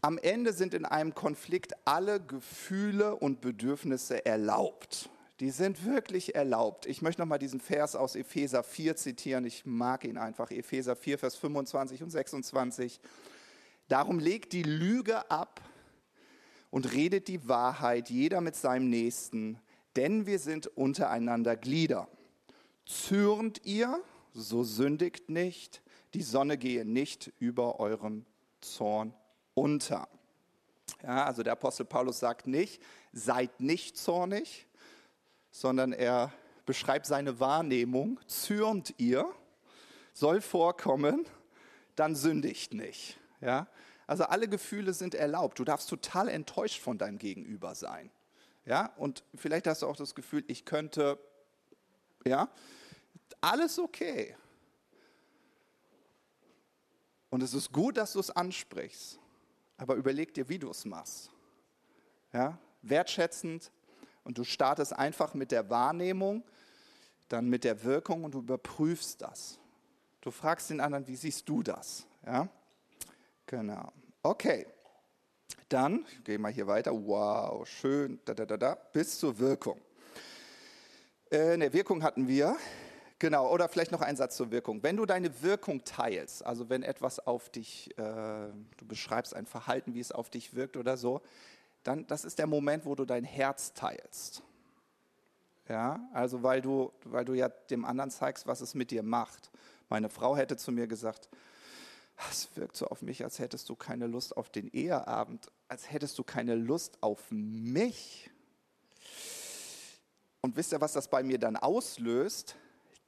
am 0.00 0.18
Ende 0.18 0.52
sind 0.52 0.74
in 0.74 0.84
einem 0.84 1.14
Konflikt 1.14 1.72
alle 1.86 2.20
Gefühle 2.20 3.16
und 3.16 3.40
Bedürfnisse 3.40 4.26
erlaubt. 4.26 5.08
Die 5.40 5.50
sind 5.50 5.84
wirklich 5.84 6.34
erlaubt. 6.34 6.86
Ich 6.86 7.02
möchte 7.02 7.22
noch 7.22 7.26
mal 7.26 7.38
diesen 7.38 7.60
Vers 7.60 7.96
aus 7.96 8.14
Epheser 8.14 8.62
4 8.62 8.96
zitieren. 8.96 9.44
Ich 9.44 9.66
mag 9.66 10.04
ihn 10.04 10.18
einfach. 10.18 10.50
Epheser 10.50 10.94
4, 10.94 11.18
Vers 11.18 11.36
25 11.36 12.02
und 12.02 12.10
26. 12.10 13.00
Darum 13.88 14.18
legt 14.18 14.52
die 14.52 14.62
Lüge 14.62 15.30
ab 15.30 15.60
und 16.70 16.92
redet 16.92 17.28
die 17.28 17.48
Wahrheit, 17.48 18.10
jeder 18.10 18.40
mit 18.40 18.56
seinem 18.56 18.90
Nächsten, 18.90 19.58
denn 19.96 20.26
wir 20.26 20.38
sind 20.38 20.66
untereinander 20.66 21.56
Glieder. 21.56 22.08
Zürnt 22.86 23.60
ihr, 23.64 24.02
so 24.32 24.64
sündigt 24.64 25.30
nicht, 25.30 25.82
die 26.14 26.22
Sonne 26.22 26.56
gehe 26.56 26.84
nicht 26.84 27.32
über 27.38 27.80
eurem 27.80 28.24
Zorn 28.60 29.12
unter. 29.54 30.08
Ja, 31.02 31.24
also 31.24 31.42
der 31.42 31.52
Apostel 31.52 31.84
Paulus 31.84 32.20
sagt 32.20 32.46
nicht, 32.46 32.82
seid 33.12 33.60
nicht 33.60 33.96
zornig, 33.96 34.66
sondern 35.50 35.92
er 35.92 36.32
beschreibt 36.66 37.06
seine 37.06 37.40
Wahrnehmung, 37.40 38.20
zürnt 38.26 38.94
ihr, 38.98 39.28
soll 40.12 40.40
vorkommen, 40.40 41.26
dann 41.96 42.14
sündigt 42.14 42.74
nicht. 42.74 43.18
Ja? 43.40 43.66
Also 44.06 44.24
alle 44.24 44.48
Gefühle 44.48 44.94
sind 44.94 45.14
erlaubt. 45.14 45.58
Du 45.58 45.64
darfst 45.64 45.88
total 45.88 46.28
enttäuscht 46.28 46.80
von 46.80 46.98
deinem 46.98 47.18
Gegenüber 47.18 47.74
sein. 47.74 48.10
Ja? 48.64 48.92
Und 48.96 49.24
vielleicht 49.34 49.66
hast 49.66 49.82
du 49.82 49.86
auch 49.86 49.96
das 49.96 50.14
Gefühl, 50.14 50.44
ich 50.46 50.64
könnte, 50.64 51.18
ja, 52.24 52.48
alles 53.40 53.78
okay. 53.78 54.36
Und 57.34 57.42
es 57.42 57.52
ist 57.52 57.72
gut, 57.72 57.96
dass 57.96 58.12
du 58.12 58.20
es 58.20 58.30
ansprichst, 58.30 59.18
aber 59.76 59.96
überleg 59.96 60.32
dir, 60.34 60.48
wie 60.48 60.60
du 60.60 60.70
es 60.70 60.84
machst. 60.84 61.32
Ja? 62.32 62.56
Wertschätzend 62.82 63.72
und 64.22 64.38
du 64.38 64.44
startest 64.44 64.92
einfach 64.92 65.34
mit 65.34 65.50
der 65.50 65.68
Wahrnehmung, 65.68 66.44
dann 67.28 67.48
mit 67.48 67.64
der 67.64 67.82
Wirkung 67.82 68.22
und 68.22 68.34
du 68.34 68.38
überprüfst 68.38 69.20
das. 69.20 69.58
Du 70.20 70.30
fragst 70.30 70.70
den 70.70 70.78
anderen, 70.78 71.08
wie 71.08 71.16
siehst 71.16 71.48
du 71.48 71.64
das? 71.64 72.06
Ja? 72.24 72.48
Genau. 73.46 73.92
Okay. 74.22 74.68
Dann 75.68 76.06
gehen 76.22 76.40
wir 76.40 76.50
hier 76.50 76.68
weiter. 76.68 76.92
Wow, 76.92 77.66
schön. 77.66 78.20
Da, 78.26 78.34
da, 78.34 78.46
da, 78.46 78.56
da. 78.56 78.74
Bis 78.92 79.18
zur 79.18 79.36
Wirkung. 79.40 79.80
Äh, 81.32 81.56
ne, 81.56 81.72
Wirkung 81.72 82.04
hatten 82.04 82.28
wir. 82.28 82.56
Genau, 83.18 83.50
oder 83.50 83.68
vielleicht 83.68 83.92
noch 83.92 84.00
ein 84.00 84.16
Satz 84.16 84.36
zur 84.36 84.50
Wirkung. 84.50 84.82
Wenn 84.82 84.96
du 84.96 85.06
deine 85.06 85.42
Wirkung 85.42 85.84
teilst, 85.84 86.44
also 86.44 86.68
wenn 86.68 86.82
etwas 86.82 87.20
auf 87.20 87.48
dich, 87.48 87.96
äh, 87.96 88.02
du 88.76 88.86
beschreibst 88.86 89.34
ein 89.34 89.46
Verhalten, 89.46 89.94
wie 89.94 90.00
es 90.00 90.12
auf 90.12 90.30
dich 90.30 90.54
wirkt 90.54 90.76
oder 90.76 90.96
so, 90.96 91.22
dann 91.84 92.06
das 92.06 92.24
ist 92.24 92.38
der 92.38 92.46
Moment, 92.46 92.84
wo 92.84 92.94
du 92.94 93.04
dein 93.04 93.24
Herz 93.24 93.72
teilst. 93.72 94.42
Ja, 95.68 96.06
also 96.12 96.42
weil 96.42 96.60
du, 96.60 96.92
weil 97.04 97.24
du 97.24 97.34
ja 97.34 97.48
dem 97.48 97.84
anderen 97.84 98.10
zeigst, 98.10 98.46
was 98.46 98.60
es 98.60 98.74
mit 98.74 98.90
dir 98.90 99.02
macht. 99.02 99.50
Meine 99.88 100.10
Frau 100.10 100.36
hätte 100.36 100.56
zu 100.56 100.72
mir 100.72 100.86
gesagt, 100.86 101.28
es 102.30 102.48
wirkt 102.56 102.76
so 102.76 102.86
auf 102.88 103.02
mich, 103.02 103.24
als 103.24 103.38
hättest 103.38 103.68
du 103.68 103.76
keine 103.76 104.06
Lust 104.06 104.36
auf 104.36 104.50
den 104.50 104.68
Eheabend, 104.68 105.50
als 105.68 105.90
hättest 105.90 106.18
du 106.18 106.24
keine 106.24 106.54
Lust 106.54 106.98
auf 107.00 107.30
mich. 107.30 108.30
Und 110.40 110.56
wisst 110.56 110.72
ihr, 110.72 110.80
was 110.80 110.92
das 110.92 111.08
bei 111.08 111.22
mir 111.22 111.38
dann 111.38 111.56
auslöst? 111.56 112.56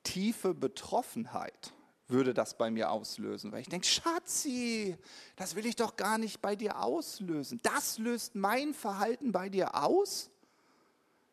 Tiefe 0.07 0.55
Betroffenheit 0.55 1.73
würde 2.07 2.33
das 2.33 2.57
bei 2.57 2.71
mir 2.71 2.93
auslösen, 2.93 3.51
weil 3.51 3.63
ich 3.63 3.69
denke, 3.69 3.87
Schatzi, 3.87 4.97
das 5.35 5.57
will 5.57 5.67
ich 5.67 5.75
doch 5.75 5.97
gar 5.97 6.17
nicht 6.19 6.41
bei 6.41 6.55
dir 6.55 6.81
auslösen. 6.81 7.59
Das 7.65 7.99
löst 7.99 8.37
mein 8.37 8.73
Verhalten 8.73 9.33
bei 9.33 9.49
dir 9.49 9.75
aus? 9.75 10.31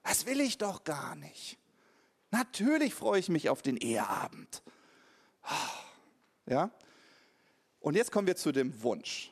Das 0.02 0.26
will 0.26 0.42
ich 0.42 0.58
doch 0.58 0.84
gar 0.84 1.16
nicht. 1.16 1.60
Natürlich 2.32 2.96
freue 2.96 3.20
ich 3.20 3.30
mich 3.30 3.50
auf 3.50 3.62
den 3.62 3.78
Eheabend. 3.78 4.64
Ja? 6.48 6.72
Und 7.80 7.96
jetzt 7.96 8.12
kommen 8.12 8.26
wir 8.26 8.36
zu 8.36 8.52
dem 8.52 8.82
Wunsch. 8.82 9.32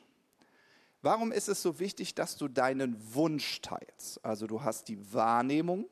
Warum 1.00 1.32
ist 1.32 1.48
es 1.48 1.60
so 1.60 1.80
wichtig, 1.80 2.14
dass 2.14 2.36
du 2.36 2.46
deinen 2.46 2.96
Wunsch 3.14 3.60
teilst? 3.60 4.24
Also 4.24 4.46
du 4.46 4.62
hast 4.62 4.86
die 4.86 5.12
Wahrnehmung 5.12 5.88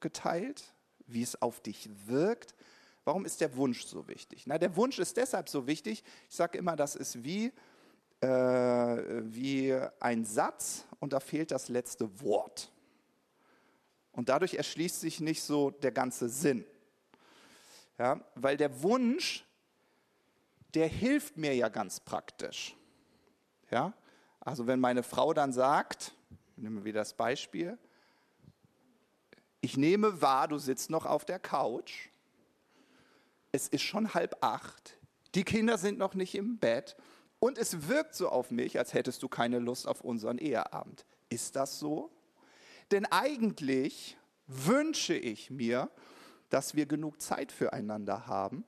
geteilt, 0.00 0.74
wie 1.06 1.22
es 1.22 1.40
auf 1.40 1.60
dich 1.62 1.88
wirkt. 2.06 2.54
Warum 3.04 3.24
ist 3.24 3.40
der 3.40 3.56
Wunsch 3.56 3.84
so 3.84 4.06
wichtig? 4.08 4.44
Na, 4.46 4.58
der 4.58 4.76
Wunsch 4.76 4.98
ist 4.98 5.16
deshalb 5.16 5.48
so 5.48 5.66
wichtig. 5.66 6.04
Ich 6.28 6.36
sage 6.36 6.58
immer, 6.58 6.76
das 6.76 6.96
ist 6.96 7.24
wie, 7.24 7.52
äh, 8.20 8.26
wie 8.26 9.74
ein 10.00 10.24
Satz 10.24 10.84
und 10.98 11.12
da 11.12 11.20
fehlt 11.20 11.50
das 11.50 11.68
letzte 11.68 12.20
Wort. 12.20 12.70
Und 14.12 14.28
dadurch 14.28 14.54
erschließt 14.54 15.00
sich 15.00 15.20
nicht 15.20 15.42
so 15.42 15.70
der 15.70 15.92
ganze 15.92 16.28
Sinn. 16.28 16.64
Ja, 17.98 18.20
weil 18.34 18.56
der 18.56 18.82
Wunsch 18.82 19.44
der 20.74 20.88
hilft 20.88 21.36
mir 21.36 21.54
ja 21.54 21.68
ganz 21.68 22.00
praktisch. 22.00 22.76
Ja? 23.70 23.92
Also 24.40 24.66
wenn 24.66 24.80
meine 24.80 25.02
Frau 25.02 25.34
dann 25.34 25.52
sagt, 25.52 26.12
nehmen 26.56 26.76
wir 26.76 26.84
wieder 26.84 27.00
das 27.00 27.14
Beispiel, 27.14 27.78
ich 29.60 29.76
nehme 29.76 30.22
wahr, 30.22 30.48
du 30.48 30.58
sitzt 30.58 30.88
noch 30.90 31.04
auf 31.04 31.24
der 31.24 31.38
Couch, 31.38 32.08
es 33.52 33.68
ist 33.68 33.82
schon 33.82 34.14
halb 34.14 34.36
acht, 34.40 34.98
die 35.34 35.44
Kinder 35.44 35.78
sind 35.78 35.98
noch 35.98 36.14
nicht 36.14 36.34
im 36.34 36.58
Bett 36.58 36.96
und 37.38 37.58
es 37.58 37.88
wirkt 37.88 38.14
so 38.14 38.28
auf 38.28 38.50
mich, 38.50 38.78
als 38.78 38.94
hättest 38.94 39.22
du 39.22 39.28
keine 39.28 39.58
Lust 39.58 39.86
auf 39.86 40.02
unseren 40.02 40.38
Eheabend. 40.38 41.04
Ist 41.28 41.56
das 41.56 41.78
so? 41.78 42.10
Denn 42.90 43.06
eigentlich 43.06 44.16
wünsche 44.46 45.14
ich 45.14 45.50
mir, 45.50 45.90
dass 46.48 46.74
wir 46.74 46.86
genug 46.86 47.22
Zeit 47.22 47.52
füreinander 47.52 48.26
haben 48.26 48.64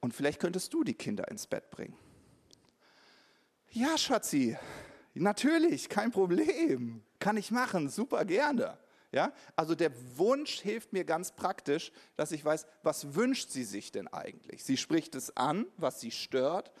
und 0.00 0.14
vielleicht 0.14 0.40
könntest 0.40 0.72
du 0.74 0.84
die 0.84 0.94
Kinder 0.94 1.28
ins 1.28 1.46
Bett 1.46 1.70
bringen. 1.70 1.96
Ja, 3.70 3.98
Schatzi, 3.98 4.56
natürlich, 5.14 5.88
kein 5.88 6.10
Problem. 6.10 7.02
Kann 7.18 7.36
ich 7.36 7.50
machen, 7.50 7.88
super 7.88 8.24
gerne. 8.24 8.78
Ja? 9.12 9.32
Also 9.54 9.74
der 9.74 9.92
Wunsch 10.18 10.60
hilft 10.60 10.92
mir 10.92 11.04
ganz 11.04 11.32
praktisch, 11.32 11.92
dass 12.16 12.32
ich 12.32 12.44
weiß, 12.44 12.66
was 12.82 13.14
wünscht 13.14 13.50
sie 13.50 13.64
sich 13.64 13.92
denn 13.92 14.08
eigentlich? 14.08 14.64
Sie 14.64 14.76
spricht 14.76 15.14
es 15.14 15.36
an, 15.36 15.66
was 15.76 16.00
sie 16.00 16.10
stört, 16.10 16.72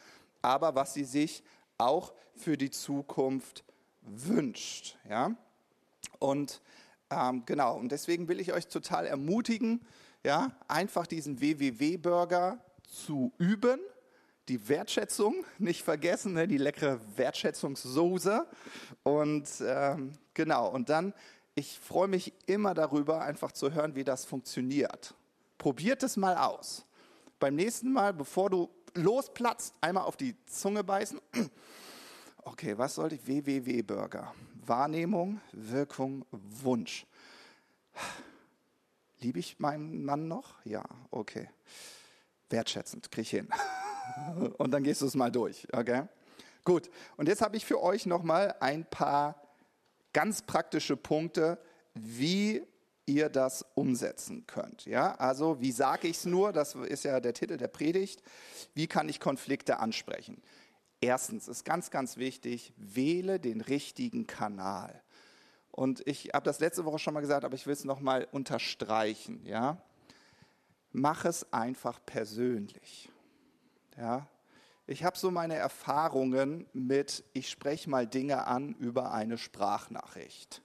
aber 0.42 0.74
was 0.74 0.94
sie 0.94 1.04
sich 1.04 1.42
auch 1.78 2.12
für 2.34 2.56
die 2.56 2.70
Zukunft 2.70 3.64
wünscht. 4.02 4.96
Ja? 5.08 5.36
Und 6.18 6.60
ähm, 7.10 7.44
genau, 7.46 7.76
und 7.76 7.92
deswegen 7.92 8.28
will 8.28 8.40
ich 8.40 8.52
euch 8.52 8.66
total 8.66 9.06
ermutigen, 9.06 9.84
ja, 10.24 10.50
einfach 10.66 11.06
diesen 11.06 11.40
WWW-Burger 11.40 12.58
zu 12.82 13.32
üben, 13.38 13.78
die 14.48 14.68
Wertschätzung 14.68 15.44
nicht 15.58 15.82
vergessen, 15.82 16.32
ne, 16.32 16.48
die 16.48 16.58
leckere 16.58 17.00
Wertschätzungssoße. 17.16 18.46
Und 19.02 19.48
ähm, 19.60 20.12
genau, 20.34 20.68
und 20.68 20.88
dann, 20.88 21.14
ich 21.56 21.80
freue 21.80 22.06
mich 22.06 22.32
immer 22.46 22.72
darüber, 22.74 23.22
einfach 23.22 23.50
zu 23.50 23.72
hören, 23.72 23.96
wie 23.96 24.04
das 24.04 24.24
funktioniert. 24.24 25.14
Probiert 25.58 26.04
es 26.04 26.16
mal 26.16 26.36
aus. 26.36 26.86
Beim 27.40 27.56
nächsten 27.56 27.92
Mal, 27.92 28.12
bevor 28.12 28.48
du 28.48 28.70
losplatzt, 28.94 29.74
einmal 29.80 30.04
auf 30.04 30.16
die 30.16 30.36
Zunge 30.46 30.84
beißen. 30.84 31.20
Okay, 32.48 32.78
was 32.78 32.94
sollte 32.94 33.16
ich? 33.16 33.26
WWW-Burger. 33.26 34.32
Wahrnehmung, 34.64 35.40
Wirkung, 35.50 36.24
Wunsch. 36.30 37.04
Liebe 39.18 39.40
ich 39.40 39.58
meinen 39.58 40.04
Mann 40.04 40.28
noch? 40.28 40.64
Ja, 40.64 40.84
okay 41.10 41.48
wertschätzend, 42.50 43.10
kriege 43.10 43.22
ich 43.22 43.30
hin. 43.30 43.48
und 44.58 44.70
dann 44.70 44.82
gehst 44.82 45.02
du 45.02 45.06
es 45.06 45.14
mal 45.14 45.30
durch, 45.30 45.66
okay? 45.72 46.04
Gut, 46.64 46.90
und 47.16 47.28
jetzt 47.28 47.42
habe 47.42 47.56
ich 47.56 47.64
für 47.64 47.82
euch 47.82 48.06
nochmal 48.06 48.54
ein 48.60 48.84
paar 48.84 49.40
ganz 50.16 50.40
praktische 50.40 50.96
Punkte, 50.96 51.58
wie 51.92 52.62
ihr 53.04 53.28
das 53.28 53.66
umsetzen 53.74 54.46
könnt. 54.46 54.86
Ja, 54.86 55.14
also 55.16 55.60
wie 55.60 55.72
sage 55.72 56.08
ich 56.08 56.16
es 56.16 56.24
nur? 56.24 56.54
Das 56.54 56.74
ist 56.74 57.04
ja 57.04 57.20
der 57.20 57.34
Titel 57.34 57.58
der 57.58 57.68
Predigt. 57.68 58.22
Wie 58.72 58.86
kann 58.86 59.10
ich 59.10 59.20
Konflikte 59.20 59.78
ansprechen? 59.78 60.40
Erstens 61.02 61.48
ist 61.48 61.66
ganz, 61.66 61.90
ganz 61.90 62.16
wichtig, 62.16 62.72
wähle 62.78 63.38
den 63.38 63.60
richtigen 63.60 64.26
Kanal. 64.26 65.02
Und 65.70 66.02
ich 66.06 66.30
habe 66.32 66.44
das 66.44 66.60
letzte 66.60 66.86
Woche 66.86 66.98
schon 66.98 67.12
mal 67.12 67.20
gesagt, 67.20 67.44
aber 67.44 67.54
ich 67.54 67.66
will 67.66 67.74
es 67.74 67.84
nochmal 67.84 68.26
unterstreichen. 68.32 69.44
Ja, 69.44 69.82
mach 70.92 71.26
es 71.26 71.52
einfach 71.52 72.00
persönlich. 72.06 73.10
Ja? 73.98 74.26
Ich 74.88 75.02
habe 75.02 75.18
so 75.18 75.32
meine 75.32 75.56
Erfahrungen 75.56 76.66
mit, 76.72 77.24
ich 77.32 77.50
spreche 77.50 77.90
mal 77.90 78.06
Dinge 78.06 78.46
an 78.46 78.74
über 78.74 79.12
eine 79.12 79.36
Sprachnachricht. 79.36 80.62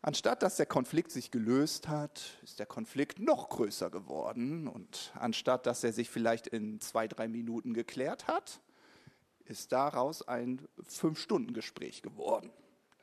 Anstatt 0.00 0.42
dass 0.42 0.56
der 0.56 0.64
Konflikt 0.64 1.10
sich 1.10 1.30
gelöst 1.30 1.88
hat, 1.88 2.22
ist 2.42 2.58
der 2.58 2.64
Konflikt 2.64 3.18
noch 3.18 3.50
größer 3.50 3.90
geworden. 3.90 4.66
Und 4.66 5.12
anstatt 5.14 5.66
dass 5.66 5.84
er 5.84 5.92
sich 5.92 6.08
vielleicht 6.08 6.46
in 6.46 6.80
zwei, 6.80 7.06
drei 7.06 7.28
Minuten 7.28 7.74
geklärt 7.74 8.28
hat, 8.28 8.60
ist 9.44 9.72
daraus 9.72 10.26
ein 10.26 10.66
Fünf-Stunden-Gespräch 10.86 12.00
geworden. 12.00 12.50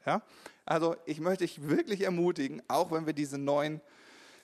Ja? 0.08 0.24
Also 0.66 0.96
ich 1.06 1.20
möchte 1.20 1.44
dich 1.44 1.68
wirklich 1.68 2.02
ermutigen, 2.02 2.64
auch 2.68 2.92
wenn 2.92 3.06
wir 3.06 3.14
diese 3.14 3.38
neuen 3.38 3.80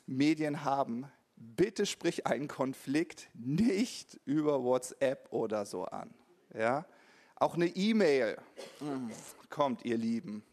Medien 0.05 0.63
haben, 0.63 1.11
bitte 1.41 1.85
sprich 1.85 2.27
einen 2.27 2.47
Konflikt 2.47 3.29
nicht 3.33 4.19
über 4.25 4.63
WhatsApp 4.63 5.27
oder 5.31 5.65
so 5.65 5.85
an. 5.85 6.13
Ja? 6.53 6.85
Auch 7.35 7.55
eine 7.55 7.67
E-Mail 7.67 8.37
kommt, 9.49 9.83
ihr 9.83 9.97
Lieben. 9.97 10.43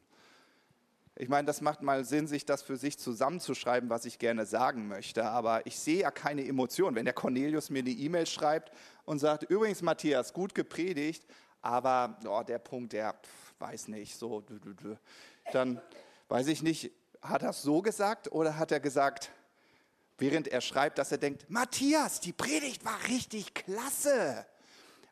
Ich 1.21 1.29
meine, 1.29 1.47
das 1.47 1.61
macht 1.61 1.83
mal 1.83 2.05
Sinn, 2.05 2.29
sich 2.29 2.47
das 2.47 2.63
für 2.63 2.77
sich 2.77 2.99
zusammenzuschreiben, 2.99 3.91
was 3.91 4.05
ich 4.05 4.19
gerne 4.19 4.47
sagen 4.47 4.87
möchte. 4.87 5.25
Aber 5.25 5.67
ich 5.67 5.79
sehe 5.79 6.03
ja 6.03 6.11
keine 6.11 6.47
Emotion. 6.47 6.95
Wenn 6.95 7.05
der 7.05 7.15
Cornelius 7.15 7.71
mir 7.71 7.81
eine 7.81 7.91
E-Mail 7.91 8.27
schreibt 8.27 8.73
und 9.05 9.19
sagt, 9.19 9.43
übrigens 9.43 9.83
Matthias, 9.83 10.33
gut 10.33 10.55
gepredigt, 10.55 11.27
aber 11.61 12.17
oh, 12.27 12.43
der 12.43 12.61
Punkt, 12.61 12.93
der 12.93 13.17
weiß 13.59 13.89
nicht, 13.89 14.17
so, 14.17 14.45
dann 15.53 15.81
weiß 16.29 16.47
ich 16.47 16.63
nicht, 16.63 16.93
hat 17.21 17.43
er 17.43 17.51
es 17.51 17.63
so 17.63 17.83
gesagt 17.83 18.31
oder 18.31 18.57
hat 18.57 18.71
er 18.71 18.79
gesagt, 18.79 19.33
während 20.19 20.49
er 20.49 20.61
schreibt, 20.61 20.99
dass 20.99 21.13
er 21.13 21.19
denkt, 21.19 21.49
Matthias, 21.49 22.21
die 22.21 22.33
Predigt 22.33 22.85
war 22.85 22.99
richtig 23.09 23.55
klasse. 23.55 24.47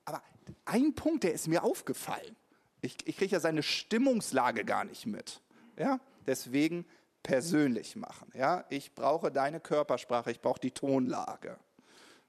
Aber 0.05 0.23
ein 0.65 0.95
Punkt, 0.95 1.25
der 1.25 1.33
ist 1.33 1.47
mir 1.49 1.63
aufgefallen. 1.63 2.37
Ich, 2.81 2.97
ich 3.05 3.17
kriege 3.17 3.33
ja 3.33 3.41
seine 3.41 3.63
Stimmungslage 3.63 4.65
gar 4.65 4.85
nicht 4.85 5.07
mit. 5.07 5.41
Ja? 5.79 6.01
Deswegen 6.27 6.87
persönlich 7.23 7.97
machen. 7.97 8.31
Ja? 8.35 8.65
Ich 8.69 8.95
brauche 8.95 9.31
deine 9.31 9.61
Körpersprache, 9.61 10.31
ich 10.31 10.41
brauche 10.41 10.61
die 10.61 10.73
Tonlage. 10.73 11.59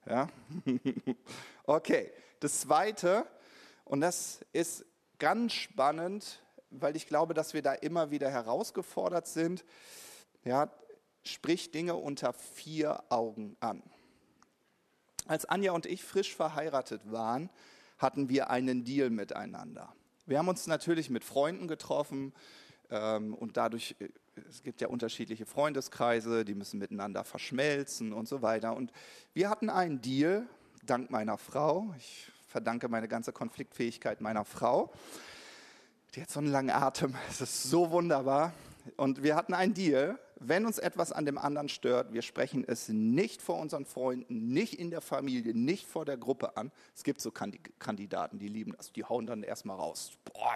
Ja? 0.06 0.30
okay, 1.64 2.12
das 2.40 2.62
Zweite, 2.62 3.26
und 3.86 4.02
das 4.02 4.40
ist 4.54 4.86
ganz 5.20 5.54
spannend, 5.54 6.42
weil 6.70 6.96
ich 6.96 7.08
glaube, 7.08 7.34
dass 7.34 7.54
wir 7.54 7.62
da 7.62 7.74
immer 7.74 8.12
wieder 8.12 8.30
herausgefordert 8.30 9.28
sind. 9.28 9.66
Ja, 10.44 10.72
sprich 11.32 11.72
Dinge 11.72 11.96
unter 11.96 12.34
vier 12.34 13.04
Augen 13.10 13.56
an. 13.60 13.84
Als 15.28 15.46
Anja 15.46 15.74
und 15.74 15.86
ich 15.86 16.04
frisch 16.04 16.36
verheiratet 16.36 17.12
waren, 17.12 17.50
hatten 17.98 18.30
wir 18.30 18.50
einen 18.50 18.84
Deal 18.84 19.10
miteinander. 19.10 19.94
Wir 20.26 20.38
haben 20.38 20.48
uns 20.48 20.68
natürlich 20.68 21.10
mit 21.10 21.24
Freunden 21.24 21.68
getroffen 21.68 22.34
ähm, 22.90 23.34
und 23.34 23.58
dadurch, 23.58 23.96
äh, 24.00 24.10
es 24.50 24.62
gibt 24.64 24.82
ja 24.82 24.88
unterschiedliche 24.88 25.46
Freundeskreise, 25.46 26.46
die 26.46 26.54
müssen 26.54 26.80
miteinander 26.80 27.24
verschmelzen 27.24 28.14
und 28.14 28.28
so 28.28 28.42
weiter. 28.42 28.76
Und 28.76 28.92
wir 29.34 29.50
hatten 29.50 29.70
einen 29.70 30.02
Deal, 30.02 30.48
dank 30.86 31.10
meiner 31.10 31.38
Frau. 31.38 31.94
Ich 31.98 32.32
verdanke 32.48 32.88
meine 32.88 33.08
ganze 33.08 33.34
Konfliktfähigkeit 33.34 34.22
meiner 34.22 34.46
Frau. 34.46 34.92
Die 36.16 36.22
hat 36.22 36.30
so 36.30 36.40
einen 36.40 36.52
langen 36.52 36.70
Atem, 36.70 37.16
es 37.30 37.42
ist 37.42 37.64
so 37.64 37.92
wunderbar. 37.92 38.54
Und 38.96 39.24
wir 39.24 39.36
hatten 39.36 39.54
einen 39.54 39.74
Deal, 39.74 40.18
wenn 40.40 40.66
uns 40.66 40.78
etwas 40.78 41.12
an 41.12 41.26
dem 41.26 41.38
anderen 41.38 41.70
stört, 41.70 42.14
wir 42.14 42.22
sprechen 42.22 42.64
es 42.68 42.90
nicht 42.90 43.42
vor 43.42 43.60
unseren 43.60 43.86
Freunden, 43.86 44.50
nicht 44.50 44.76
in 44.76 44.92
der 44.92 45.02
Familie, 45.02 45.54
nicht 45.56 45.88
vor 45.88 46.06
der 46.06 46.18
Gruppe 46.18 46.58
an. 46.58 46.72
Es 46.96 47.04
gibt 47.04 47.22
so 47.22 47.32
Kandidaten, 47.32 48.38
die 48.38 48.48
lieben 48.48 48.74
das, 48.78 48.92
die 48.92 49.04
hauen 49.04 49.26
dann 49.26 49.44
erstmal 49.44 49.78
raus. 49.78 50.12
Boah, 50.26 50.54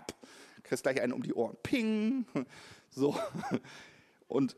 kriegst 0.64 0.84
gleich 0.84 1.02
einen 1.02 1.14
um 1.14 1.24
die 1.24 1.34
Ohren. 1.34 1.58
Ping. 1.64 2.26
So. 2.94 3.18
Und 4.28 4.58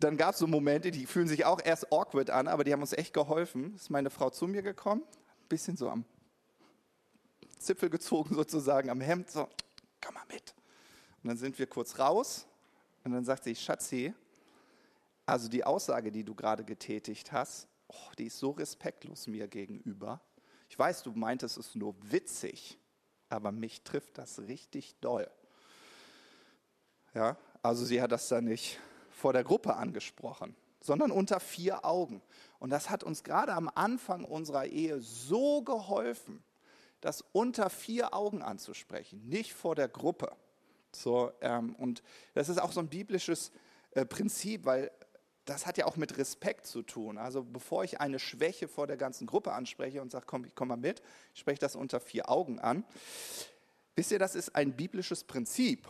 dann 0.00 0.16
gab 0.16 0.32
es 0.32 0.38
so 0.38 0.46
Momente, 0.46 0.90
die 0.90 1.04
fühlen 1.04 1.28
sich 1.28 1.44
auch 1.44 1.60
erst 1.62 1.92
awkward 1.92 2.30
an, 2.30 2.48
aber 2.48 2.64
die 2.64 2.72
haben 2.72 2.80
uns 2.80 2.94
echt 2.94 3.12
geholfen. 3.12 3.74
Ist 3.74 3.90
meine 3.90 4.08
Frau 4.08 4.30
zu 4.30 4.46
mir 4.46 4.62
gekommen, 4.62 5.02
ein 5.02 5.48
bisschen 5.50 5.76
so 5.76 5.90
am 5.90 6.06
Zipfel 7.58 7.90
gezogen 7.90 8.34
sozusagen, 8.34 8.88
am 8.88 9.02
Hemd, 9.02 9.30
so, 9.30 9.50
komm 10.00 10.14
mal 10.14 10.24
mit. 10.32 10.54
Und 11.22 11.28
dann 11.28 11.36
sind 11.36 11.58
wir 11.58 11.66
kurz 11.66 11.98
raus 11.98 12.46
und 13.04 13.12
dann 13.12 13.26
sagt 13.26 13.44
sie, 13.44 13.54
Schatzi, 13.54 14.14
also 15.26 15.48
die 15.48 15.64
Aussage, 15.64 16.12
die 16.12 16.24
du 16.24 16.34
gerade 16.34 16.64
getätigt 16.64 17.32
hast, 17.32 17.68
oh, 17.88 18.12
die 18.18 18.26
ist 18.26 18.38
so 18.38 18.50
respektlos 18.50 19.26
mir 19.26 19.48
gegenüber. 19.48 20.20
Ich 20.68 20.78
weiß, 20.78 21.02
du 21.02 21.12
meintest 21.12 21.56
es 21.56 21.74
nur 21.74 21.94
witzig, 22.00 22.78
aber 23.28 23.52
mich 23.52 23.82
trifft 23.82 24.18
das 24.18 24.40
richtig 24.40 24.98
doll. 25.00 25.30
Ja, 27.14 27.36
also 27.62 27.84
sie 27.84 28.02
hat 28.02 28.12
das 28.12 28.28
dann 28.28 28.44
nicht 28.44 28.78
vor 29.10 29.32
der 29.32 29.44
Gruppe 29.44 29.76
angesprochen, 29.76 30.56
sondern 30.80 31.10
unter 31.10 31.40
vier 31.40 31.84
Augen. 31.84 32.20
Und 32.58 32.70
das 32.70 32.90
hat 32.90 33.04
uns 33.04 33.22
gerade 33.22 33.52
am 33.52 33.70
Anfang 33.74 34.24
unserer 34.24 34.66
Ehe 34.66 35.00
so 35.00 35.62
geholfen, 35.62 36.42
das 37.00 37.22
unter 37.32 37.70
vier 37.70 38.14
Augen 38.14 38.42
anzusprechen, 38.42 39.28
nicht 39.28 39.52
vor 39.54 39.74
der 39.74 39.88
Gruppe. 39.88 40.34
So, 40.92 41.32
ähm, 41.40 41.74
und 41.76 42.02
das 42.34 42.48
ist 42.48 42.60
auch 42.60 42.72
so 42.72 42.80
ein 42.80 42.88
biblisches 42.88 43.52
äh, 43.92 44.04
Prinzip, 44.04 44.64
weil 44.64 44.90
das 45.44 45.66
hat 45.66 45.76
ja 45.76 45.86
auch 45.86 45.96
mit 45.96 46.16
Respekt 46.16 46.66
zu 46.66 46.82
tun. 46.82 47.18
Also 47.18 47.42
bevor 47.42 47.84
ich 47.84 48.00
eine 48.00 48.18
Schwäche 48.18 48.68
vor 48.68 48.86
der 48.86 48.96
ganzen 48.96 49.26
Gruppe 49.26 49.52
anspreche 49.52 50.00
und 50.00 50.10
sage, 50.10 50.24
komm, 50.26 50.44
ich 50.44 50.54
komme 50.54 50.70
mal 50.70 50.76
mit, 50.76 51.02
ich 51.34 51.40
spreche 51.40 51.58
das 51.58 51.76
unter 51.76 52.00
vier 52.00 52.30
Augen 52.30 52.58
an. 52.58 52.84
Wisst 53.94 54.10
ihr, 54.10 54.18
das 54.18 54.34
ist 54.34 54.56
ein 54.56 54.72
biblisches 54.74 55.24
Prinzip. 55.24 55.86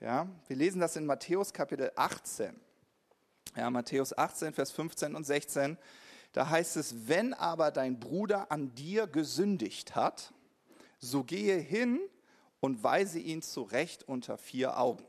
Ja, 0.00 0.28
wir 0.46 0.56
lesen 0.56 0.80
das 0.80 0.94
in 0.96 1.06
Matthäus 1.06 1.52
Kapitel 1.52 1.90
18. 1.96 2.58
Ja, 3.56 3.68
Matthäus 3.70 4.16
18, 4.16 4.54
Vers 4.54 4.70
15 4.70 5.14
und 5.16 5.24
16. 5.24 5.76
Da 6.32 6.48
heißt 6.48 6.76
es, 6.76 7.08
wenn 7.08 7.34
aber 7.34 7.72
dein 7.72 7.98
Bruder 7.98 8.52
an 8.52 8.74
dir 8.74 9.06
gesündigt 9.06 9.96
hat, 9.96 10.32
so 11.00 11.24
gehe 11.24 11.56
hin 11.56 11.98
und 12.60 12.82
weise 12.84 13.18
ihn 13.18 13.42
zurecht 13.42 14.04
unter 14.04 14.38
vier 14.38 14.78
Augen. 14.78 15.04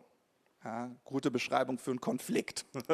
Ja, 0.63 0.91
gute 1.05 1.31
Beschreibung 1.31 1.77
für 1.77 1.91
einen 1.91 2.01
Konflikt. 2.01 2.65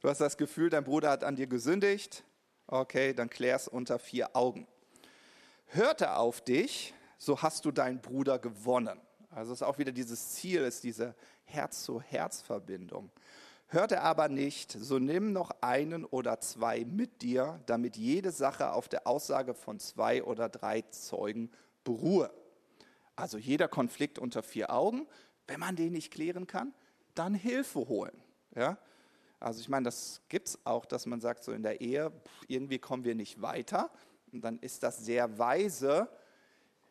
du 0.00 0.08
hast 0.08 0.20
das 0.20 0.36
Gefühl, 0.36 0.70
dein 0.70 0.82
Bruder 0.82 1.10
hat 1.10 1.22
an 1.22 1.36
dir 1.36 1.46
gesündigt. 1.46 2.24
Okay, 2.66 3.14
dann 3.14 3.30
klär 3.30 3.54
es 3.54 3.68
unter 3.68 4.00
vier 4.00 4.34
Augen. 4.34 4.66
Hört 5.66 6.00
er 6.00 6.18
auf 6.18 6.40
dich, 6.40 6.92
so 7.16 7.42
hast 7.42 7.64
du 7.64 7.70
deinen 7.70 8.00
Bruder 8.00 8.40
gewonnen. 8.40 9.00
Also 9.30 9.52
ist 9.52 9.62
auch 9.62 9.78
wieder 9.78 9.92
dieses 9.92 10.30
Ziel, 10.30 10.62
ist 10.62 10.82
diese 10.82 11.14
Herz-zu-Herz-Verbindung. 11.44 13.10
Hört 13.68 13.92
er 13.92 14.02
aber 14.02 14.28
nicht, 14.28 14.72
so 14.72 14.98
nimm 14.98 15.32
noch 15.32 15.50
einen 15.60 16.04
oder 16.04 16.40
zwei 16.40 16.84
mit 16.84 17.22
dir, 17.22 17.60
damit 17.66 17.96
jede 17.96 18.32
Sache 18.32 18.72
auf 18.72 18.88
der 18.88 19.06
Aussage 19.06 19.54
von 19.54 19.78
zwei 19.78 20.24
oder 20.24 20.48
drei 20.48 20.82
Zeugen 20.82 21.50
beruhe. 21.84 22.32
Also 23.16 23.38
jeder 23.38 23.68
Konflikt 23.68 24.18
unter 24.18 24.42
vier 24.42 24.70
Augen 24.72 25.06
wenn 25.46 25.60
man 25.60 25.76
den 25.76 25.92
nicht 25.92 26.12
klären 26.12 26.46
kann, 26.46 26.72
dann 27.14 27.34
Hilfe 27.34 27.80
holen. 27.80 28.16
Ja? 28.54 28.78
Also 29.40 29.60
ich 29.60 29.68
meine, 29.68 29.84
das 29.84 30.22
gibt 30.28 30.48
es 30.48 30.58
auch, 30.64 30.86
dass 30.86 31.06
man 31.06 31.20
sagt, 31.20 31.44
so 31.44 31.52
in 31.52 31.62
der 31.62 31.80
Ehe, 31.80 32.12
irgendwie 32.48 32.78
kommen 32.78 33.04
wir 33.04 33.14
nicht 33.14 33.42
weiter. 33.42 33.90
Und 34.32 34.42
dann 34.42 34.58
ist 34.58 34.82
das 34.82 35.04
sehr 35.04 35.38
weise, 35.38 36.08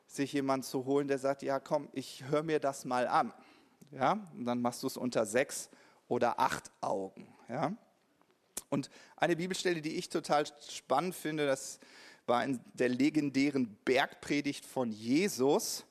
sich 0.06 0.34
jemand 0.34 0.66
zu 0.66 0.86
holen, 0.86 1.08
der 1.08 1.18
sagt, 1.18 1.42
ja 1.42 1.60
komm, 1.60 1.90
ich 1.94 2.24
höre 2.26 2.44
mir 2.44 2.60
das 2.60 2.86
mal 2.86 3.08
an. 3.08 3.34
Ja? 3.92 4.14
Und 4.34 4.46
dann 4.46 4.62
machst 4.62 4.84
du 4.84 4.88
es 4.88 4.98
unter 4.98 5.26
sechs 5.26 5.70
oder 6.08 6.40
acht 6.40 6.72
Augen. 6.82 7.28
Ja? 7.50 7.74
Und 8.70 8.90
eine 9.16 9.36
Bibelstelle, 9.36 9.82
die 9.82 9.98
ich 9.98 10.10
total 10.10 10.46
spannend 10.70 11.16
finde, 11.16 11.46
das 11.46 11.80
war 12.26 12.44
in 12.44 12.60
der 12.74 12.90
legendären 12.90 13.78
Bergpredigt 13.84 14.66
von 14.66 14.92
Jesus 14.92 15.86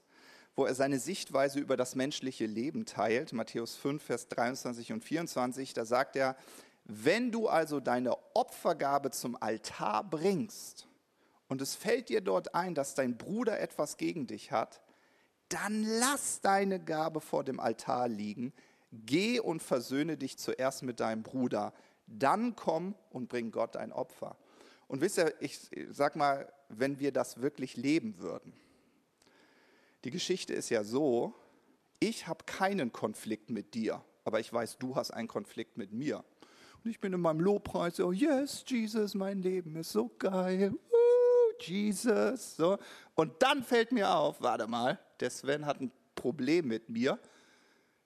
wo 0.55 0.67
er 0.67 0.75
seine 0.75 0.99
Sichtweise 0.99 1.59
über 1.59 1.77
das 1.77 1.95
menschliche 1.95 2.47
Leben 2.47 2.85
teilt. 2.85 3.33
Matthäus 3.33 3.75
5, 3.77 4.03
Vers 4.03 4.29
23 4.29 4.93
und 4.93 5.03
24, 5.05 5.73
da 5.73 5.85
sagt 5.85 6.17
er, 6.17 6.37
wenn 6.85 7.31
du 7.31 7.49
also 7.49 7.81
deine 7.81 8.17
Opfergabe 8.35 9.11
zum 9.11 9.41
Altar 9.41 10.05
bringst 10.05 10.89
und 11.49 11.63
es 11.63 11.75
fällt 11.75 12.09
dir 12.09 12.21
dort 12.21 12.55
ein, 12.55 12.75
dass 12.75 12.95
dein 12.95 13.17
Bruder 13.17 13.61
etwas 13.61 13.97
gegen 13.97 14.27
dich 14.27 14.53
hat, 14.53 14.83
dann 15.49 15.85
lass 15.85 16.41
deine 16.41 16.81
Gabe 16.81 17.21
vor 17.21 17.45
dem 17.45 17.61
Altar 17.61 18.09
liegen, 18.09 18.53
geh 18.91 19.39
und 19.39 19.63
versöhne 19.63 20.17
dich 20.17 20.39
zuerst 20.39 20.83
mit 20.83 21.01
deinem 21.01 21.23
Bruder, 21.23 21.73
dann 22.07 22.57
komm 22.57 22.95
und 23.11 23.29
bring 23.29 23.51
Gott 23.51 23.77
ein 23.77 23.93
Opfer. 23.93 24.37
Und 24.89 25.01
wisst 25.01 25.19
ihr, 25.19 25.35
ich 25.41 25.59
sag 25.91 26.17
mal, 26.17 26.53
wenn 26.69 26.99
wir 26.99 27.13
das 27.13 27.41
wirklich 27.41 27.77
leben 27.77 28.19
würden, 28.19 28.53
die 30.05 30.11
Geschichte 30.11 30.53
ist 30.53 30.71
ja 30.71 30.85
so, 30.85 31.35
ich 32.01 32.27
habe 32.27 32.45
keinen 32.45 32.93
Konflikt 32.93 33.51
mit 33.51 33.75
dir, 33.75 34.05
aber 34.25 34.41
ich 34.41 34.53
weiß, 34.53 34.79
du 34.79 34.97
hast 34.97 35.13
einen 35.13 35.29
Konflikt 35.29 35.77
mit 35.77 35.93
mir. 35.93 36.25
Und 36.85 36.91
ich 36.91 37.01
bin 37.01 37.13
in 37.13 37.21
meinem 37.21 37.41
Lobpreis 37.41 37.97
so, 37.97 38.11
yes, 38.11 38.65
Jesus, 38.67 39.15
mein 39.15 39.41
Leben 39.41 39.77
ist 39.77 39.93
so 39.93 40.11
geil. 40.19 40.73
Uh, 40.73 41.53
Jesus. 41.61 42.57
So. 42.57 42.79
Und 43.15 43.41
dann 43.41 43.63
fällt 43.63 43.93
mir 43.93 44.15
auf, 44.15 44.41
warte 44.41 44.67
mal, 44.67 44.99
der 45.21 45.31
Sven 45.31 45.65
hat 45.65 45.81
ein 45.81 45.93
Problem 46.17 46.67
mit 46.67 46.89
mir. 46.89 47.21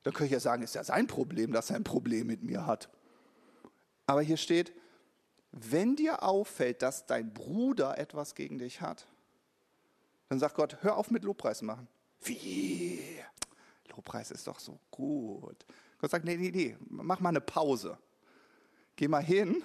Dann 0.03 0.13
könnte 0.13 0.27
ich 0.27 0.33
ja 0.33 0.41
sagen, 0.41 0.63
ist 0.63 0.75
ja 0.75 0.85
sein 0.85 1.07
Problem, 1.07 1.53
dass 1.53 1.71
er 1.71 1.77
ein 1.77 1.85
Problem 1.85 2.27
mit 2.27 2.43
mir 2.43 2.67
hat. 2.67 2.91
Aber 4.05 4.21
hier 4.21 4.37
steht, 4.37 4.73
wenn 5.53 5.97
dir 5.97 6.23
auffällt, 6.23 6.83
dass 6.83 7.07
dein 7.07 7.33
Bruder 7.33 7.99
etwas 7.99 8.35
gegen 8.35 8.59
dich 8.59 8.83
hat, 8.83 9.09
dann 10.29 10.39
sagt 10.39 10.55
Gott, 10.55 10.79
hör 10.83 10.97
auf 10.97 11.11
mit 11.11 11.25
Lobpreis 11.25 11.63
machen. 11.63 11.89
Wie? 12.23 13.01
Lobpreis 13.91 14.31
ist 14.31 14.47
doch 14.47 14.59
so 14.59 14.79
gut. 14.91 15.65
Gott 15.99 16.11
sagt, 16.11 16.25
nee, 16.25 16.37
nee, 16.37 16.51
nee, 16.51 16.77
mach 16.89 17.21
mal 17.21 17.31
eine 17.31 17.41
Pause. 17.41 17.99
Geh 18.97 19.09
mal 19.09 19.23
hin, 19.23 19.63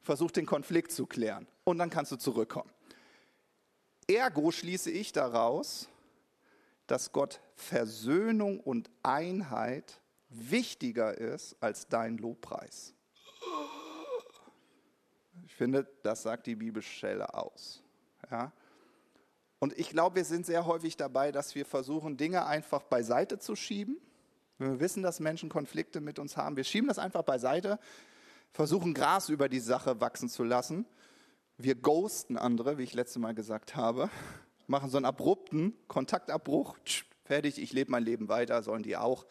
versuch 0.00 0.30
den 0.30 0.46
Konflikt 0.46 0.92
zu 0.92 1.06
klären 1.06 1.46
und 1.64 1.78
dann 1.78 1.90
kannst 1.90 2.12
du 2.12 2.16
zurückkommen. 2.16 2.70
Ergo 4.06 4.50
schließe 4.50 4.90
ich 4.90 5.12
daraus, 5.12 5.88
dass 6.86 7.12
Gott 7.12 7.40
Versöhnung 7.54 8.60
und 8.60 8.90
Einheit 9.02 10.00
wichtiger 10.30 11.16
ist 11.16 11.56
als 11.60 11.88
dein 11.88 12.16
Lobpreis. 12.16 12.94
Ich 15.44 15.54
finde, 15.54 15.86
das 16.02 16.22
sagt 16.22 16.46
die 16.46 16.54
Bibelstelle 16.54 17.34
aus. 17.34 17.82
Ja? 18.30 18.52
Und 19.58 19.76
ich 19.76 19.90
glaube, 19.90 20.16
wir 20.16 20.24
sind 20.24 20.46
sehr 20.46 20.66
häufig 20.66 20.96
dabei, 20.96 21.32
dass 21.32 21.54
wir 21.54 21.66
versuchen, 21.66 22.16
Dinge 22.16 22.46
einfach 22.46 22.82
beiseite 22.82 23.38
zu 23.38 23.56
schieben. 23.56 23.98
Wenn 24.58 24.72
wir 24.72 24.80
wissen, 24.80 25.02
dass 25.02 25.20
Menschen 25.20 25.48
Konflikte 25.48 26.00
mit 26.00 26.18
uns 26.18 26.36
haben, 26.36 26.56
wir 26.56 26.64
schieben 26.64 26.88
das 26.88 26.98
einfach 26.98 27.22
beiseite, 27.22 27.78
versuchen 28.52 28.94
Gras 28.94 29.28
über 29.28 29.48
die 29.48 29.60
Sache 29.60 30.00
wachsen 30.00 30.28
zu 30.28 30.44
lassen. 30.44 30.86
Wir 31.56 31.74
ghosten 31.74 32.36
andere, 32.36 32.78
wie 32.78 32.84
ich 32.84 32.94
letztes 32.94 33.18
Mal 33.18 33.34
gesagt 33.34 33.74
habe, 33.74 34.10
machen 34.66 34.90
so 34.90 34.96
einen 34.96 35.06
abrupten 35.06 35.74
Kontaktabbruch, 35.88 36.76
fertig, 37.24 37.60
ich 37.60 37.72
lebe 37.72 37.90
mein 37.90 38.04
Leben 38.04 38.28
weiter, 38.28 38.62
sollen 38.62 38.82
die 38.82 38.96
auch. 38.96 39.26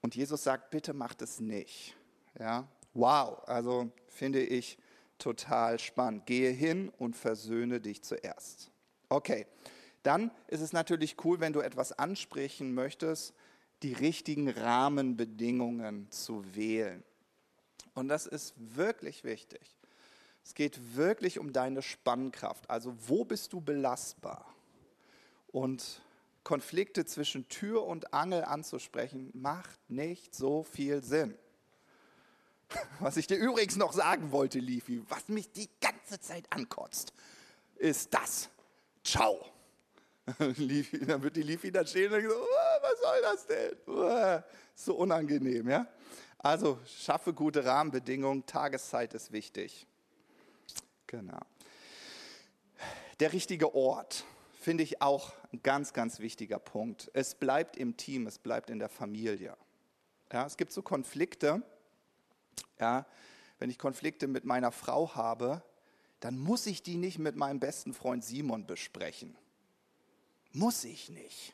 Und 0.00 0.16
Jesus 0.16 0.42
sagt, 0.42 0.70
bitte 0.70 0.92
macht 0.92 1.22
es 1.22 1.40
nicht. 1.40 1.96
Ja? 2.38 2.68
Wow, 2.92 3.42
also 3.46 3.90
finde 4.08 4.42
ich 4.42 4.78
total 5.18 5.78
spannend. 5.78 6.26
Gehe 6.26 6.50
hin 6.50 6.90
und 6.98 7.16
versöhne 7.16 7.80
dich 7.80 8.02
zuerst. 8.02 8.71
Okay, 9.12 9.46
dann 10.04 10.30
ist 10.48 10.62
es 10.62 10.72
natürlich 10.72 11.22
cool, 11.22 11.38
wenn 11.38 11.52
du 11.52 11.60
etwas 11.60 11.92
ansprechen 11.92 12.72
möchtest, 12.72 13.34
die 13.82 13.92
richtigen 13.92 14.48
Rahmenbedingungen 14.48 16.10
zu 16.10 16.54
wählen. 16.54 17.04
Und 17.92 18.08
das 18.08 18.26
ist 18.26 18.54
wirklich 18.56 19.22
wichtig. 19.22 19.76
Es 20.42 20.54
geht 20.54 20.96
wirklich 20.96 21.38
um 21.38 21.52
deine 21.52 21.82
Spannkraft. 21.82 22.70
Also 22.70 22.96
wo 23.06 23.26
bist 23.26 23.52
du 23.52 23.60
belastbar? 23.60 24.46
Und 25.48 26.00
Konflikte 26.42 27.04
zwischen 27.04 27.46
Tür 27.48 27.84
und 27.84 28.14
Angel 28.14 28.44
anzusprechen, 28.44 29.30
macht 29.34 29.78
nicht 29.90 30.34
so 30.34 30.62
viel 30.62 31.02
Sinn. 31.04 31.36
Was 33.00 33.18
ich 33.18 33.26
dir 33.26 33.36
übrigens 33.36 33.76
noch 33.76 33.92
sagen 33.92 34.32
wollte, 34.32 34.58
Lifi, 34.58 35.02
was 35.10 35.28
mich 35.28 35.52
die 35.52 35.68
ganze 35.82 36.18
Zeit 36.18 36.46
ankotzt, 36.50 37.12
ist 37.76 38.14
das. 38.14 38.48
Ciao. 39.04 39.44
Dann 40.38 41.22
wird 41.22 41.36
die 41.36 41.42
Lifi 41.42 41.72
da 41.72 41.84
stehen 41.84 42.12
und 42.12 42.20
sagt, 42.20 42.32
oh, 42.32 42.82
was 42.82 43.00
soll 43.00 43.22
das 43.22 43.46
denn? 43.46 44.42
So 44.74 44.94
unangenehm, 44.94 45.68
ja? 45.68 45.86
Also 46.38 46.78
schaffe 46.86 47.32
gute 47.32 47.64
Rahmenbedingungen, 47.64 48.46
Tageszeit 48.46 49.14
ist 49.14 49.32
wichtig. 49.32 49.86
Genau. 51.06 51.40
Der 53.20 53.32
richtige 53.32 53.74
Ort 53.74 54.24
finde 54.60 54.82
ich 54.82 55.02
auch 55.02 55.32
ein 55.52 55.62
ganz, 55.62 55.92
ganz 55.92 56.20
wichtiger 56.20 56.58
Punkt. 56.58 57.10
Es 57.14 57.34
bleibt 57.34 57.76
im 57.76 57.96
Team, 57.96 58.26
es 58.26 58.38
bleibt 58.38 58.70
in 58.70 58.78
der 58.78 58.88
Familie. 58.88 59.56
Ja, 60.32 60.46
es 60.46 60.56
gibt 60.56 60.72
so 60.72 60.82
Konflikte, 60.82 61.62
ja, 62.80 63.06
wenn 63.58 63.70
ich 63.70 63.78
Konflikte 63.78 64.26
mit 64.26 64.44
meiner 64.44 64.72
Frau 64.72 65.14
habe, 65.14 65.62
dann 66.22 66.38
muss 66.38 66.66
ich 66.66 66.84
die 66.84 66.96
nicht 66.96 67.18
mit 67.18 67.34
meinem 67.34 67.58
besten 67.58 67.92
Freund 67.92 68.24
Simon 68.24 68.64
besprechen. 68.64 69.36
Muss 70.52 70.84
ich 70.84 71.08
nicht. 71.08 71.52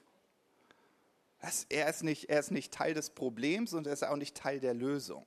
Er, 1.70 1.88
ist 1.88 2.02
nicht 2.02 2.28
er 2.28 2.38
ist 2.38 2.50
nicht 2.50 2.74
Teil 2.74 2.92
des 2.92 3.08
Problems 3.08 3.72
und 3.72 3.86
er 3.86 3.94
ist 3.94 4.04
auch 4.04 4.16
nicht 4.16 4.36
Teil 4.36 4.60
der 4.60 4.74
Lösung. 4.74 5.24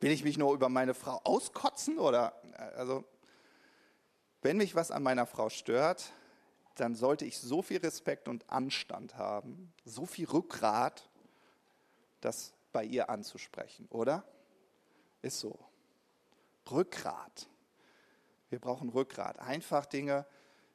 Will 0.00 0.10
ich 0.10 0.24
mich 0.24 0.38
nur 0.38 0.52
über 0.52 0.68
meine 0.68 0.94
Frau 0.94 1.20
auskotzen 1.22 2.00
oder 2.00 2.34
also 2.76 3.04
wenn 4.42 4.56
mich 4.56 4.74
was 4.74 4.90
an 4.90 5.04
meiner 5.04 5.26
Frau 5.26 5.50
stört, 5.50 6.12
dann 6.74 6.96
sollte 6.96 7.26
ich 7.26 7.38
so 7.38 7.62
viel 7.62 7.78
Respekt 7.78 8.26
und 8.26 8.50
Anstand 8.50 9.16
haben, 9.16 9.72
so 9.84 10.04
viel 10.04 10.26
Rückgrat, 10.26 11.08
das 12.20 12.54
bei 12.72 12.82
ihr 12.82 13.08
anzusprechen, 13.08 13.86
oder? 13.88 14.24
Ist 15.22 15.38
so. 15.38 15.69
Rückgrat. 16.70 17.48
Wir 18.48 18.58
brauchen 18.58 18.88
Rückgrat. 18.88 19.38
Einfach 19.38 19.86
Dinge 19.86 20.26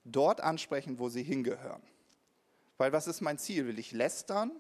dort 0.04 0.42
ansprechen, 0.42 1.00
wo 1.00 1.10
sie 1.10 1.24
hingehören. 1.24 1.82
Weil 2.78 2.92
was 2.92 3.08
ist 3.08 3.22
mein 3.22 3.38
Ziel? 3.38 3.68
Will 3.68 3.80
ich 3.80 3.92
lästern? 3.92 4.52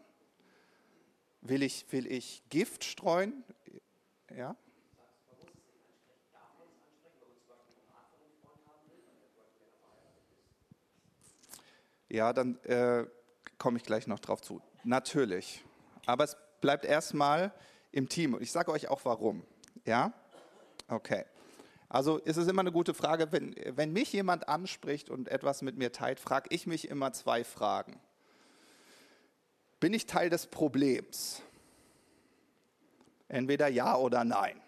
Will 1.41 1.63
ich, 1.63 1.91
will 1.91 2.07
ich 2.07 2.43
Gift 2.49 2.83
streuen? 2.83 3.43
Ja? 4.35 4.55
Ja, 12.09 12.31
dann 12.33 12.57
äh, 12.63 13.05
komme 13.57 13.77
ich 13.77 13.83
gleich 13.83 14.07
noch 14.07 14.19
drauf 14.19 14.41
zu. 14.41 14.61
Natürlich. 14.83 15.63
Aber 16.05 16.23
es 16.23 16.37
bleibt 16.61 16.85
erstmal 16.85 17.51
im 17.91 18.07
Team. 18.07 18.35
Und 18.35 18.41
ich 18.41 18.51
sage 18.51 18.71
euch 18.71 18.87
auch 18.87 19.03
warum. 19.03 19.43
Ja? 19.85 20.13
Okay. 20.87 21.25
Also 21.89 22.17
ist 22.17 22.37
es 22.37 22.47
immer 22.47 22.61
eine 22.61 22.71
gute 22.71 22.93
Frage, 22.93 23.31
wenn, 23.31 23.55
wenn 23.75 23.93
mich 23.93 24.11
jemand 24.11 24.49
anspricht 24.49 25.09
und 25.09 25.29
etwas 25.29 25.61
mit 25.61 25.77
mir 25.77 25.91
teilt, 25.91 26.19
frage 26.19 26.49
ich 26.51 26.67
mich 26.67 26.89
immer 26.89 27.13
zwei 27.13 27.43
Fragen. 27.43 27.99
Bin 29.79 29.93
ich 29.93 30.05
Teil 30.05 30.29
des 30.29 30.47
Problems? 30.47 31.41
Entweder 33.27 33.67
ja 33.67 33.95
oder 33.97 34.23
nein. 34.23 34.59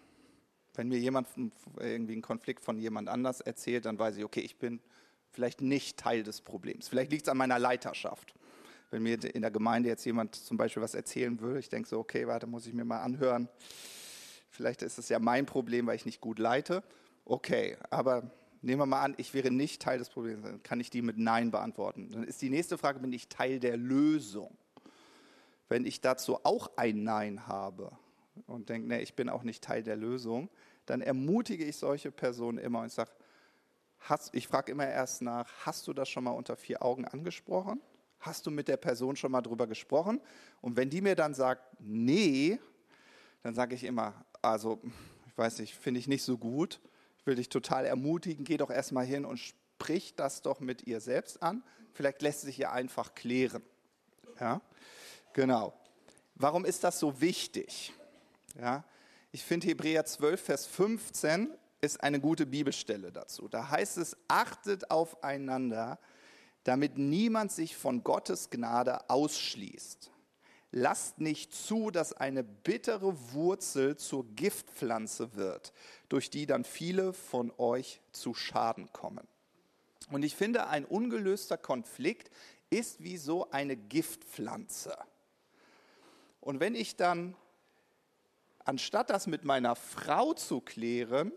Wenn 0.74 0.88
mir 0.88 0.98
jemand 0.98 1.26
irgendwie 1.78 2.12
einen 2.12 2.22
Konflikt 2.22 2.64
von 2.64 2.78
jemand 2.78 3.08
anders 3.08 3.40
erzählt, 3.40 3.84
dann 3.84 3.98
weiß 3.98 4.16
ich, 4.16 4.24
okay, 4.24 4.40
ich 4.40 4.58
bin 4.58 4.80
vielleicht 5.30 5.60
nicht 5.60 5.98
Teil 5.98 6.22
des 6.22 6.40
Problems. 6.40 6.88
Vielleicht 6.88 7.10
liegt 7.10 7.24
es 7.24 7.28
an 7.28 7.36
meiner 7.36 7.58
Leiterschaft. 7.58 8.34
Wenn 8.90 9.02
mir 9.02 9.22
in 9.34 9.42
der 9.42 9.50
Gemeinde 9.50 9.88
jetzt 9.88 10.04
jemand 10.04 10.34
zum 10.34 10.56
Beispiel 10.56 10.82
was 10.82 10.94
erzählen 10.94 11.40
würde, 11.40 11.58
ich 11.58 11.68
denke 11.68 11.88
so, 11.88 11.98
okay, 11.98 12.26
warte, 12.26 12.46
muss 12.46 12.66
ich 12.66 12.72
mir 12.72 12.84
mal 12.84 13.02
anhören. 13.02 13.48
Vielleicht 14.58 14.82
ist 14.82 14.98
es 14.98 15.08
ja 15.08 15.20
mein 15.20 15.46
Problem, 15.46 15.86
weil 15.86 15.94
ich 15.94 16.04
nicht 16.04 16.20
gut 16.20 16.40
leite. 16.40 16.82
Okay, 17.24 17.76
aber 17.90 18.28
nehmen 18.60 18.80
wir 18.80 18.86
mal 18.86 19.02
an, 19.02 19.14
ich 19.16 19.32
wäre 19.34 19.52
nicht 19.52 19.80
Teil 19.80 19.98
des 19.98 20.10
Problems, 20.10 20.42
dann 20.42 20.64
kann 20.64 20.80
ich 20.80 20.90
die 20.90 21.00
mit 21.00 21.16
Nein 21.16 21.52
beantworten. 21.52 22.10
Dann 22.10 22.24
ist 22.24 22.42
die 22.42 22.50
nächste 22.50 22.76
Frage, 22.76 22.98
bin 22.98 23.12
ich 23.12 23.28
Teil 23.28 23.60
der 23.60 23.76
Lösung? 23.76 24.58
Wenn 25.68 25.86
ich 25.86 26.00
dazu 26.00 26.40
auch 26.42 26.72
ein 26.76 27.04
Nein 27.04 27.46
habe 27.46 27.92
und 28.48 28.68
denke, 28.68 28.88
nee, 28.88 29.00
ich 29.00 29.14
bin 29.14 29.28
auch 29.28 29.44
nicht 29.44 29.62
Teil 29.62 29.84
der 29.84 29.94
Lösung, 29.94 30.50
dann 30.86 31.02
ermutige 31.02 31.64
ich 31.64 31.76
solche 31.76 32.10
Personen 32.10 32.58
immer 32.58 32.80
und 32.80 32.90
sage, 32.90 33.12
Hast, 34.00 34.34
ich 34.34 34.48
frage 34.48 34.72
immer 34.72 34.88
erst 34.88 35.22
nach, 35.22 35.48
hast 35.64 35.86
du 35.86 35.92
das 35.92 36.08
schon 36.08 36.24
mal 36.24 36.32
unter 36.32 36.56
vier 36.56 36.82
Augen 36.82 37.04
angesprochen? 37.04 37.80
Hast 38.20 38.46
du 38.46 38.50
mit 38.50 38.66
der 38.66 38.76
Person 38.76 39.14
schon 39.14 39.30
mal 39.30 39.42
drüber 39.42 39.68
gesprochen? 39.68 40.20
Und 40.60 40.76
wenn 40.76 40.90
die 40.90 41.00
mir 41.00 41.14
dann 41.14 41.34
sagt, 41.34 41.62
nee, 41.78 42.58
dann 43.42 43.54
sage 43.54 43.74
ich 43.74 43.84
immer, 43.84 44.24
also, 44.42 44.80
ich 45.26 45.36
weiß 45.36 45.58
nicht, 45.58 45.74
finde 45.74 46.00
ich 46.00 46.08
nicht 46.08 46.22
so 46.22 46.38
gut. 46.38 46.80
Ich 47.18 47.26
will 47.26 47.36
dich 47.36 47.48
total 47.48 47.84
ermutigen, 47.84 48.44
geh 48.44 48.56
doch 48.56 48.70
erstmal 48.70 49.04
hin 49.04 49.24
und 49.24 49.38
sprich 49.38 50.14
das 50.14 50.42
doch 50.42 50.60
mit 50.60 50.86
ihr 50.86 51.00
selbst 51.00 51.42
an. 51.42 51.62
Vielleicht 51.92 52.22
lässt 52.22 52.42
sich 52.42 52.58
ihr 52.58 52.72
einfach 52.72 53.14
klären. 53.14 53.62
Ja, 54.40 54.60
genau. 55.32 55.74
Warum 56.34 56.64
ist 56.64 56.84
das 56.84 56.98
so 57.00 57.20
wichtig? 57.20 57.92
Ja, 58.58 58.84
ich 59.32 59.44
finde 59.44 59.66
Hebräer 59.66 60.04
12, 60.04 60.40
Vers 60.40 60.66
15 60.66 61.50
ist 61.80 62.02
eine 62.02 62.20
gute 62.20 62.46
Bibelstelle 62.46 63.12
dazu. 63.12 63.48
Da 63.48 63.68
heißt 63.70 63.98
es, 63.98 64.16
achtet 64.26 64.90
aufeinander, 64.90 65.98
damit 66.64 66.98
niemand 66.98 67.52
sich 67.52 67.76
von 67.76 68.02
Gottes 68.02 68.50
Gnade 68.50 69.08
ausschließt. 69.10 70.10
Lasst 70.70 71.18
nicht 71.18 71.54
zu, 71.54 71.90
dass 71.90 72.12
eine 72.12 72.44
bittere 72.44 73.32
Wurzel 73.32 73.96
zur 73.96 74.26
Giftpflanze 74.34 75.34
wird, 75.34 75.72
durch 76.08 76.28
die 76.28 76.44
dann 76.46 76.64
viele 76.64 77.14
von 77.14 77.52
euch 77.56 78.02
zu 78.12 78.34
Schaden 78.34 78.92
kommen. 78.92 79.26
Und 80.10 80.24
ich 80.24 80.36
finde, 80.36 80.68
ein 80.68 80.84
ungelöster 80.84 81.56
Konflikt 81.56 82.30
ist 82.70 83.02
wie 83.02 83.16
so 83.16 83.50
eine 83.50 83.76
Giftpflanze. 83.76 84.96
Und 86.40 86.60
wenn 86.60 86.74
ich 86.74 86.96
dann, 86.96 87.34
anstatt 88.64 89.10
das 89.10 89.26
mit 89.26 89.44
meiner 89.44 89.74
Frau 89.74 90.34
zu 90.34 90.60
klären, 90.60 91.32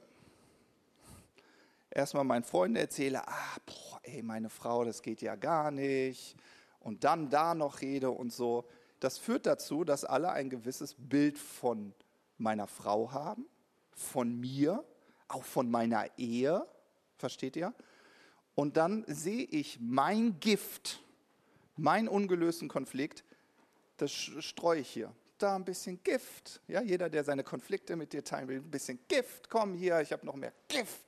erstmal 1.90 2.24
meinen 2.24 2.44
Freunden 2.44 2.78
erzähle, 2.78 3.28
ah, 3.28 3.58
boah, 3.66 4.00
ey, 4.04 4.24
meine 4.24 4.50
Frau, 4.50 4.84
das 4.84 5.02
geht 5.02 5.22
ja 5.22 5.36
gar 5.36 5.72
nicht. 5.72 6.36
Und 6.80 7.04
dann 7.04 7.30
da 7.30 7.54
noch 7.54 7.82
rede 7.82 8.12
und 8.12 8.34
so. 8.34 8.66
Das 9.02 9.18
führt 9.18 9.48
dazu, 9.48 9.84
dass 9.84 10.06
alle 10.06 10.32
ein 10.32 10.50
gewisses 10.50 10.96
Bild 10.98 11.40
von 11.40 11.94
meiner 12.38 12.68
Frau 12.68 13.12
haben, 13.12 13.48
von 13.92 14.40
mir, 14.40 14.86
auch 15.28 15.44
von 15.44 15.70
meiner 15.70 16.06
Ehe. 16.18 16.66
Versteht 17.18 17.56
ihr? 17.56 17.74
Und 18.54 18.78
dann 18.78 19.04
sehe 19.08 19.44
ich 19.44 19.80
mein 19.82 20.40
Gift, 20.40 21.02
meinen 21.76 22.08
ungelösten 22.08 22.68
Konflikt, 22.68 23.24
das 23.98 24.12
streue 24.12 24.82
ich 24.82 24.90
hier. 24.90 25.12
Da 25.40 25.56
ein 25.56 25.66
bisschen 25.66 26.04
Gift. 26.04 26.62
Ja, 26.68 26.82
jeder, 26.82 27.10
der 27.10 27.24
seine 27.24 27.44
Konflikte 27.44 27.96
mit 27.96 28.14
dir 28.14 28.24
teilen 28.24 28.48
will, 28.50 28.58
ein 28.58 28.70
bisschen 28.70 29.00
Gift. 29.08 29.50
Komm 29.50 29.74
hier, 29.74 30.00
ich 30.02 30.12
habe 30.14 30.28
noch 30.28 30.36
mehr 30.36 30.54
Gift 30.68 31.02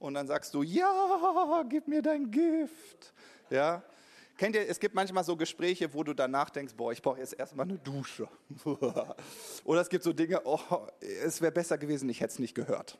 und 0.00 0.14
dann 0.14 0.26
sagst 0.26 0.54
du, 0.54 0.64
ja, 0.64 1.64
gib 1.68 1.86
mir 1.86 2.02
dein 2.02 2.32
Gift. 2.32 3.12
Ja, 3.48 3.84
Kennt 4.38 4.54
ihr, 4.54 4.68
es 4.68 4.78
gibt 4.78 4.94
manchmal 4.94 5.24
so 5.24 5.36
Gespräche, 5.36 5.92
wo 5.92 6.04
du 6.04 6.14
danach 6.14 6.48
denkst, 6.48 6.74
boah, 6.76 6.92
ich 6.92 7.02
brauche 7.02 7.18
jetzt 7.18 7.36
erstmal 7.36 7.66
eine 7.68 7.76
Dusche. 7.76 8.28
Oder 9.64 9.80
es 9.80 9.88
gibt 9.88 10.04
so 10.04 10.12
Dinge, 10.12 10.40
oh, 10.44 10.60
es 11.00 11.40
wäre 11.40 11.50
besser 11.50 11.76
gewesen, 11.76 12.08
ich 12.08 12.20
hätte 12.20 12.34
es 12.34 12.38
nicht 12.38 12.54
gehört. 12.54 12.98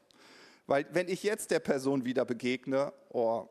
Weil 0.66 0.86
wenn 0.90 1.08
ich 1.08 1.22
jetzt 1.22 1.52
der 1.52 1.60
Person 1.60 2.04
wieder 2.04 2.24
begegne, 2.24 2.92
oh, 3.10 3.46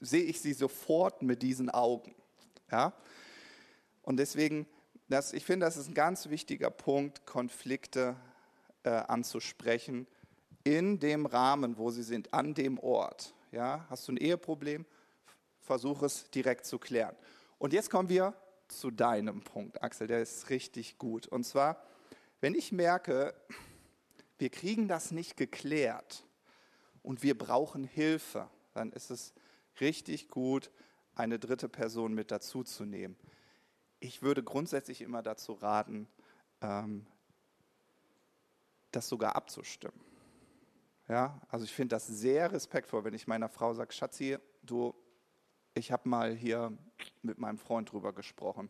sehe 0.00 0.22
ich 0.22 0.40
sie 0.40 0.52
sofort 0.52 1.22
mit 1.22 1.42
diesen 1.42 1.70
Augen. 1.70 2.14
Ja? 2.70 2.94
Und 4.02 4.18
deswegen, 4.18 4.68
das, 5.08 5.32
ich 5.32 5.44
finde, 5.44 5.66
das 5.66 5.76
ist 5.76 5.88
ein 5.88 5.94
ganz 5.94 6.30
wichtiger 6.30 6.70
Punkt, 6.70 7.26
Konflikte 7.26 8.14
äh, 8.84 8.90
anzusprechen 8.90 10.06
in 10.62 11.00
dem 11.00 11.26
Rahmen, 11.26 11.78
wo 11.78 11.90
sie 11.90 12.04
sind, 12.04 12.32
an 12.32 12.54
dem 12.54 12.78
Ort. 12.78 13.34
Ja? 13.50 13.84
Hast 13.90 14.06
du 14.06 14.12
ein 14.12 14.18
Eheproblem? 14.18 14.86
Versuch 15.64 16.02
es 16.02 16.30
direkt 16.30 16.66
zu 16.66 16.78
klären. 16.78 17.16
Und 17.58 17.72
jetzt 17.72 17.90
kommen 17.90 18.08
wir 18.08 18.34
zu 18.68 18.90
deinem 18.90 19.42
Punkt, 19.42 19.82
Axel, 19.82 20.06
der 20.06 20.20
ist 20.20 20.50
richtig 20.50 20.98
gut. 20.98 21.26
Und 21.26 21.44
zwar, 21.44 21.82
wenn 22.40 22.54
ich 22.54 22.72
merke, 22.72 23.34
wir 24.38 24.50
kriegen 24.50 24.88
das 24.88 25.10
nicht 25.10 25.36
geklärt 25.36 26.24
und 27.02 27.22
wir 27.22 27.36
brauchen 27.36 27.84
Hilfe, 27.84 28.48
dann 28.72 28.92
ist 28.92 29.10
es 29.10 29.32
richtig 29.80 30.28
gut, 30.28 30.70
eine 31.14 31.38
dritte 31.38 31.68
Person 31.68 32.14
mit 32.14 32.30
dazuzunehmen. 32.30 33.16
Ich 34.00 34.22
würde 34.22 34.42
grundsätzlich 34.42 35.00
immer 35.00 35.22
dazu 35.22 35.52
raten, 35.52 36.08
ähm, 36.60 37.06
das 38.90 39.08
sogar 39.08 39.36
abzustimmen. 39.36 39.98
Ja, 41.08 41.40
also 41.48 41.64
ich 41.64 41.72
finde 41.72 41.94
das 41.94 42.06
sehr 42.06 42.52
respektvoll, 42.52 43.04
wenn 43.04 43.14
ich 43.14 43.26
meiner 43.26 43.48
Frau 43.48 43.74
sage, 43.74 43.92
Schatzi, 43.92 44.38
du, 44.62 44.94
ich 45.74 45.90
habe 45.90 46.08
mal 46.08 46.34
hier 46.34 46.72
mit 47.22 47.38
meinem 47.38 47.58
Freund 47.58 47.90
drüber 47.90 48.12
gesprochen. 48.12 48.68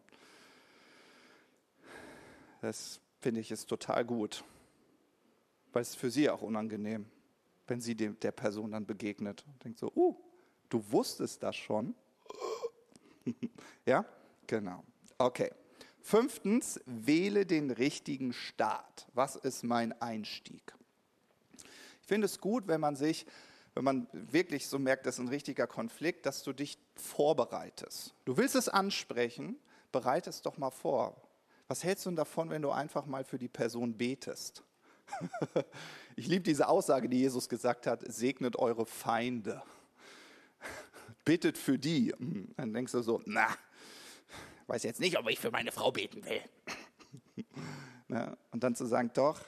Das 2.62 3.00
finde 3.20 3.40
ich 3.40 3.50
ist 3.50 3.66
total 3.68 4.04
gut, 4.04 4.42
weil 5.72 5.82
es 5.82 5.94
für 5.94 6.10
sie 6.10 6.30
auch 6.30 6.42
unangenehm, 6.42 7.06
wenn 7.66 7.80
sie 7.80 7.94
dem, 7.94 8.18
der 8.20 8.32
Person 8.32 8.72
dann 8.72 8.86
begegnet 8.86 9.44
und 9.46 9.64
denkt 9.64 9.78
so, 9.78 9.92
uh, 9.94 10.16
du 10.70 10.82
wusstest 10.90 11.42
das 11.42 11.56
schon. 11.56 11.94
ja, 13.86 14.04
genau. 14.46 14.82
Okay. 15.18 15.50
Fünftens, 16.00 16.80
wähle 16.84 17.46
den 17.46 17.70
richtigen 17.70 18.34
Start. 18.34 19.08
Was 19.14 19.36
ist 19.36 19.62
mein 19.62 19.98
Einstieg? 20.02 20.74
Ich 22.02 22.08
finde 22.08 22.26
es 22.26 22.38
gut, 22.38 22.66
wenn 22.66 22.80
man 22.80 22.94
sich, 22.94 23.24
wenn 23.74 23.84
man 23.84 24.06
wirklich 24.12 24.68
so 24.68 24.78
merkt, 24.78 25.06
das 25.06 25.16
ist 25.16 25.20
ein 25.20 25.28
richtiger 25.28 25.66
Konflikt, 25.66 26.26
dass 26.26 26.42
du 26.42 26.52
dich 26.52 26.78
vorbereitest. 26.94 28.14
Du 28.24 28.36
willst 28.36 28.54
es 28.54 28.68
ansprechen, 28.68 29.58
bereite 29.90 30.30
es 30.30 30.42
doch 30.42 30.56
mal 30.58 30.70
vor. 30.70 31.20
Was 31.66 31.82
hältst 31.82 32.06
du 32.06 32.10
denn 32.10 32.16
davon, 32.16 32.50
wenn 32.50 32.62
du 32.62 32.70
einfach 32.70 33.06
mal 33.06 33.24
für 33.24 33.38
die 33.38 33.48
Person 33.48 33.96
betest? 33.96 34.62
ich 36.16 36.26
liebe 36.26 36.44
diese 36.44 36.68
Aussage, 36.68 37.08
die 37.08 37.18
Jesus 37.18 37.48
gesagt 37.48 37.86
hat, 37.86 38.02
segnet 38.06 38.56
eure 38.56 38.86
Feinde. 38.86 39.62
Bittet 41.24 41.58
für 41.58 41.78
die. 41.78 42.12
Hm, 42.12 42.54
dann 42.56 42.72
denkst 42.72 42.92
du 42.92 43.02
so, 43.02 43.22
na, 43.24 43.48
weiß 44.66 44.82
jetzt 44.84 45.00
nicht, 45.00 45.18
ob 45.18 45.28
ich 45.28 45.40
für 45.40 45.50
meine 45.50 45.72
Frau 45.72 45.90
beten 45.90 46.24
will. 46.24 46.42
Und 48.52 48.62
dann 48.62 48.76
zu 48.76 48.86
sagen, 48.86 49.10
doch, 49.14 49.40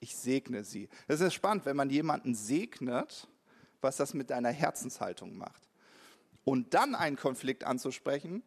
ich 0.00 0.16
segne 0.16 0.64
sie. 0.64 0.88
Es 1.06 1.20
ist 1.20 1.34
spannend, 1.34 1.66
wenn 1.66 1.76
man 1.76 1.90
jemanden 1.90 2.34
segnet, 2.34 3.28
was 3.84 3.96
das 3.96 4.14
mit 4.14 4.30
deiner 4.30 4.50
Herzenshaltung 4.50 5.36
macht. 5.36 5.68
Und 6.44 6.74
dann 6.74 6.96
einen 6.96 7.16
Konflikt 7.16 7.62
anzusprechen, 7.62 8.42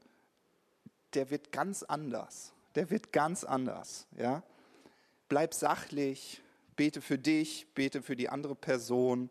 der 1.14 1.30
wird 1.30 1.54
ganz 1.54 1.84
anders. 1.84 2.52
Der 2.76 2.90
wird 2.90 3.14
ganz 3.14 3.46
anders. 3.46 4.08
Ja? 4.18 4.44
Bleib 5.30 5.54
sachlich, 5.54 6.42
bete 6.76 7.02
für 7.02 7.18
dich, 7.18 7.68
bete 7.74 8.02
für 8.02 8.16
die 8.16 8.30
andere 8.30 8.56
Person. 8.56 9.30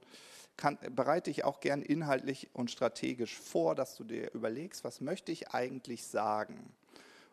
Kann, 0.57 0.79
bereite 0.91 1.31
dich 1.31 1.45
auch 1.45 1.61
gern 1.61 1.83
inhaltlich 1.83 2.49
und 2.55 2.71
strategisch 2.71 3.39
vor, 3.39 3.75
dass 3.75 3.95
du 3.97 4.05
dir 4.05 4.33
überlegst, 4.33 4.85
was 4.85 5.03
möchte 5.03 5.31
ich 5.31 5.51
eigentlich 5.51 6.07
sagen. 6.07 6.73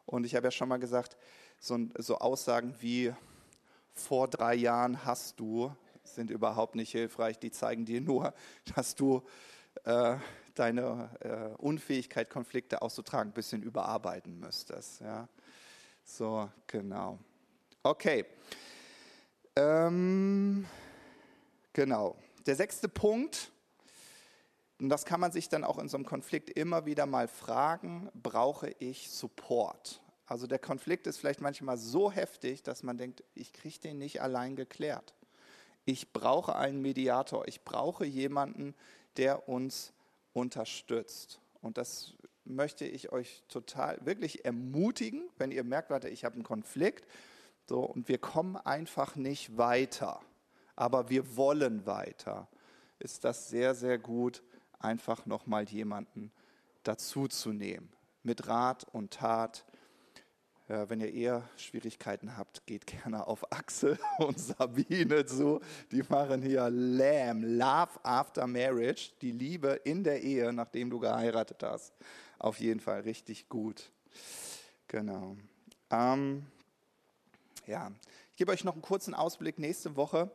Und 0.05 0.25
ich 0.25 0.35
habe 0.35 0.47
ja 0.47 0.51
schon 0.51 0.67
mal 0.67 0.77
gesagt, 0.77 1.15
so, 1.59 1.79
so 1.97 2.17
Aussagen 2.17 2.75
wie, 2.81 3.13
vor 3.93 4.27
drei 4.27 4.55
Jahren 4.55 5.05
hast 5.05 5.39
du, 5.39 5.73
sind 6.03 6.29
überhaupt 6.29 6.75
nicht 6.75 6.91
hilfreich. 6.91 7.39
Die 7.39 7.51
zeigen 7.51 7.85
dir 7.85 8.01
nur, 8.01 8.33
dass 8.75 8.95
du 8.95 9.23
äh, 9.85 10.17
deine 10.55 11.09
äh, 11.21 11.61
Unfähigkeit, 11.61 12.29
Konflikte 12.29 12.81
auszutragen, 12.81 13.31
ein 13.31 13.33
bisschen 13.33 13.63
überarbeiten 13.63 14.39
müsstest. 14.39 15.01
Ja? 15.01 15.27
So, 16.03 16.49
genau. 16.67 17.19
Okay. 17.81 18.25
Ähm, 19.55 20.65
genau. 21.73 22.17
Der 22.45 22.55
sechste 22.55 22.89
Punkt, 22.89 23.51
und 24.79 24.89
das 24.89 25.05
kann 25.05 25.19
man 25.19 25.31
sich 25.31 25.49
dann 25.49 25.63
auch 25.63 25.77
in 25.77 25.87
so 25.87 25.97
einem 25.97 26.05
Konflikt 26.05 26.49
immer 26.49 26.85
wieder 26.85 27.05
mal 27.05 27.27
fragen, 27.27 28.09
brauche 28.13 28.69
ich 28.79 29.09
Support? 29.11 30.01
Also 30.25 30.47
der 30.47 30.59
Konflikt 30.59 31.07
ist 31.07 31.17
vielleicht 31.17 31.41
manchmal 31.41 31.77
so 31.77 32.11
heftig, 32.11 32.63
dass 32.63 32.83
man 32.83 32.97
denkt, 32.97 33.23
ich 33.33 33.53
kriege 33.53 33.79
den 33.79 33.97
nicht 33.97 34.21
allein 34.21 34.55
geklärt. 34.55 35.13
Ich 35.85 36.13
brauche 36.13 36.55
einen 36.55 36.81
Mediator, 36.81 37.47
ich 37.47 37.63
brauche 37.63 38.05
jemanden, 38.05 38.73
der 39.17 39.49
uns 39.49 39.93
unterstützt. 40.33 41.39
Und 41.61 41.77
das 41.77 42.13
möchte 42.45 42.85
ich 42.85 43.11
euch 43.11 43.43
total 43.47 43.97
wirklich 44.05 44.45
ermutigen, 44.45 45.29
wenn 45.37 45.51
ihr 45.51 45.63
merkt, 45.63 45.89
warte, 45.89 46.09
ich 46.09 46.25
habe 46.25 46.35
einen 46.35 46.43
Konflikt 46.43 47.05
so, 47.65 47.79
und 47.79 48.09
wir 48.09 48.17
kommen 48.17 48.57
einfach 48.57 49.15
nicht 49.15 49.57
weiter, 49.57 50.19
aber 50.75 51.09
wir 51.09 51.37
wollen 51.37 51.85
weiter, 51.85 52.47
ist 52.99 53.23
das 53.23 53.49
sehr, 53.49 53.73
sehr 53.73 53.97
gut, 53.97 54.43
einfach 54.79 55.25
nochmal 55.25 55.63
jemanden 55.69 56.31
dazuzunehmen. 56.83 57.89
Mit 58.23 58.47
Rat 58.47 58.85
und 58.91 59.11
Tat 59.13 59.65
wenn 60.67 61.01
ihr 61.01 61.13
eher 61.13 61.49
Schwierigkeiten 61.57 62.37
habt, 62.37 62.65
geht 62.65 62.87
gerne 62.87 63.27
auf 63.27 63.51
Axel 63.51 63.99
und 64.19 64.39
Sabine 64.39 65.25
zu. 65.25 65.59
Die 65.91 66.03
machen 66.03 66.41
hier 66.41 66.69
Lamb, 66.69 67.43
Love 67.45 67.99
After 68.03 68.47
Marriage, 68.47 69.11
die 69.21 69.31
Liebe 69.31 69.81
in 69.83 70.03
der 70.03 70.21
Ehe, 70.21 70.53
nachdem 70.53 70.89
du 70.89 70.99
geheiratet 70.99 71.61
hast. 71.63 71.93
Auf 72.39 72.59
jeden 72.59 72.79
Fall 72.79 73.01
richtig 73.01 73.49
gut. 73.49 73.91
Genau. 74.87 75.35
Ähm, 75.89 76.45
ja, 77.67 77.91
ich 78.31 78.37
gebe 78.37 78.51
euch 78.51 78.63
noch 78.63 78.73
einen 78.73 78.81
kurzen 78.81 79.13
Ausblick 79.13 79.59
nächste 79.59 79.95
Woche. 79.95 80.31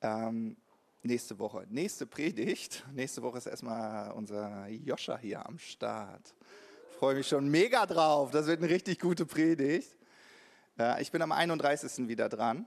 Ähm, 0.00 0.56
nächste 1.02 1.38
Woche, 1.38 1.66
nächste 1.68 2.06
Predigt. 2.06 2.86
Nächste 2.94 3.22
Woche 3.22 3.38
ist 3.38 3.46
erstmal 3.46 4.12
unser 4.12 4.66
Joscha 4.68 5.18
hier 5.18 5.46
am 5.46 5.58
Start 5.58 6.34
freue 6.98 7.14
mich 7.14 7.28
schon 7.28 7.48
mega 7.48 7.86
drauf. 7.86 8.32
Das 8.32 8.46
wird 8.46 8.60
eine 8.60 8.68
richtig 8.68 8.98
gute 8.98 9.24
Predigt. 9.24 9.96
ich 10.98 11.12
bin 11.12 11.22
am 11.22 11.30
31. 11.30 12.08
wieder 12.08 12.28
dran. 12.28 12.66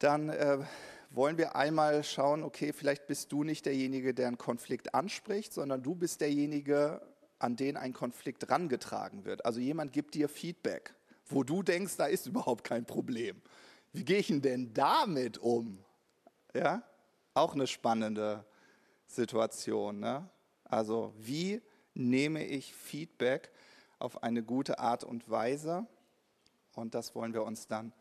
Dann 0.00 0.30
äh, 0.30 0.58
wollen 1.10 1.38
wir 1.38 1.54
einmal 1.54 2.02
schauen, 2.02 2.42
okay, 2.42 2.72
vielleicht 2.72 3.06
bist 3.06 3.30
du 3.30 3.44
nicht 3.44 3.66
derjenige, 3.66 4.14
der 4.14 4.26
einen 4.26 4.36
Konflikt 4.36 4.96
anspricht, 4.96 5.52
sondern 5.52 5.80
du 5.80 5.94
bist 5.94 6.20
derjenige, 6.20 7.00
an 7.38 7.54
den 7.54 7.76
ein 7.76 7.92
Konflikt 7.92 8.50
rangetragen 8.50 9.24
wird. 9.24 9.44
Also 9.44 9.60
jemand 9.60 9.92
gibt 9.92 10.14
dir 10.14 10.28
Feedback, 10.28 10.92
wo 11.26 11.44
du 11.44 11.62
denkst, 11.62 11.96
da 11.98 12.06
ist 12.06 12.26
überhaupt 12.26 12.64
kein 12.64 12.84
Problem. 12.84 13.40
Wie 13.92 14.04
gehe 14.04 14.18
ich 14.18 14.26
denn 14.26 14.74
damit 14.74 15.38
um? 15.38 15.78
Ja, 16.52 16.82
auch 17.32 17.54
eine 17.54 17.68
spannende 17.68 18.44
Situation. 19.06 20.00
Ne? 20.00 20.28
Also 20.64 21.14
wie 21.16 21.62
nehme 21.98 22.44
ich 22.44 22.72
Feedback 22.72 23.50
auf 23.98 24.22
eine 24.22 24.42
gute 24.42 24.78
Art 24.78 25.04
und 25.04 25.28
Weise. 25.28 25.86
Und 26.74 26.94
das 26.94 27.14
wollen 27.14 27.34
wir 27.34 27.42
uns 27.42 27.66
dann, 27.66 27.92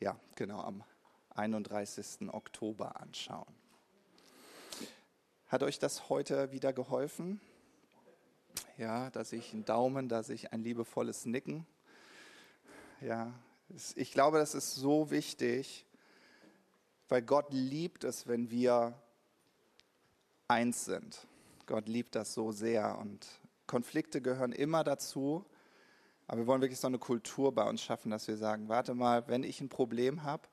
ja, 0.00 0.18
genau 0.34 0.60
am 0.60 0.82
31. 1.30 2.32
Oktober 2.32 3.00
anschauen. 3.00 3.54
Hat 5.48 5.62
euch 5.62 5.78
das 5.78 6.08
heute 6.08 6.52
wieder 6.52 6.72
geholfen? 6.72 7.40
Ja, 8.76 9.10
dass 9.10 9.32
ich 9.32 9.52
einen 9.52 9.64
Daumen, 9.64 10.08
dass 10.08 10.30
ich 10.30 10.52
ein 10.52 10.62
liebevolles 10.62 11.26
Nicken. 11.26 11.66
Ja, 13.00 13.32
ich 13.94 14.12
glaube, 14.12 14.38
das 14.38 14.54
ist 14.54 14.74
so 14.74 15.10
wichtig, 15.10 15.86
weil 17.08 17.22
Gott 17.22 17.46
liebt 17.50 18.04
es, 18.04 18.26
wenn 18.26 18.50
wir 18.50 18.94
eins 20.48 20.84
sind. 20.84 21.26
Gott 21.68 21.86
liebt 21.86 22.14
das 22.14 22.32
so 22.32 22.50
sehr 22.50 22.98
und 22.98 23.26
Konflikte 23.66 24.22
gehören 24.22 24.52
immer 24.52 24.84
dazu. 24.84 25.44
Aber 26.26 26.38
wir 26.38 26.46
wollen 26.46 26.62
wirklich 26.62 26.80
so 26.80 26.86
eine 26.86 26.98
Kultur 26.98 27.54
bei 27.54 27.68
uns 27.68 27.82
schaffen, 27.82 28.10
dass 28.10 28.26
wir 28.26 28.38
sagen, 28.38 28.70
warte 28.70 28.94
mal, 28.94 29.28
wenn 29.28 29.42
ich 29.42 29.60
ein 29.60 29.68
Problem 29.68 30.22
habe, 30.22 30.48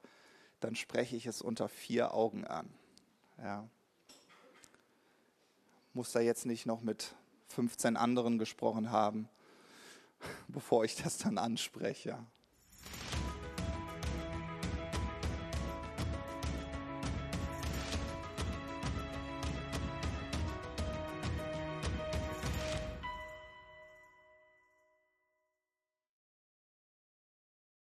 dann 0.60 0.76
spreche 0.76 1.16
ich 1.16 1.26
es 1.26 1.42
unter 1.42 1.70
vier 1.70 2.14
Augen 2.14 2.46
an. 2.46 2.70
Ja. 3.38 3.66
Muss 5.94 6.12
da 6.12 6.20
jetzt 6.20 6.46
nicht 6.46 6.66
noch 6.66 6.82
mit 6.82 7.16
15 7.48 7.96
anderen 7.96 8.38
gesprochen 8.38 8.92
haben, 8.92 9.30
bevor 10.50 10.84
ich 10.84 10.98
das 10.98 11.18
dann 11.18 11.38
anspreche. 11.38 12.20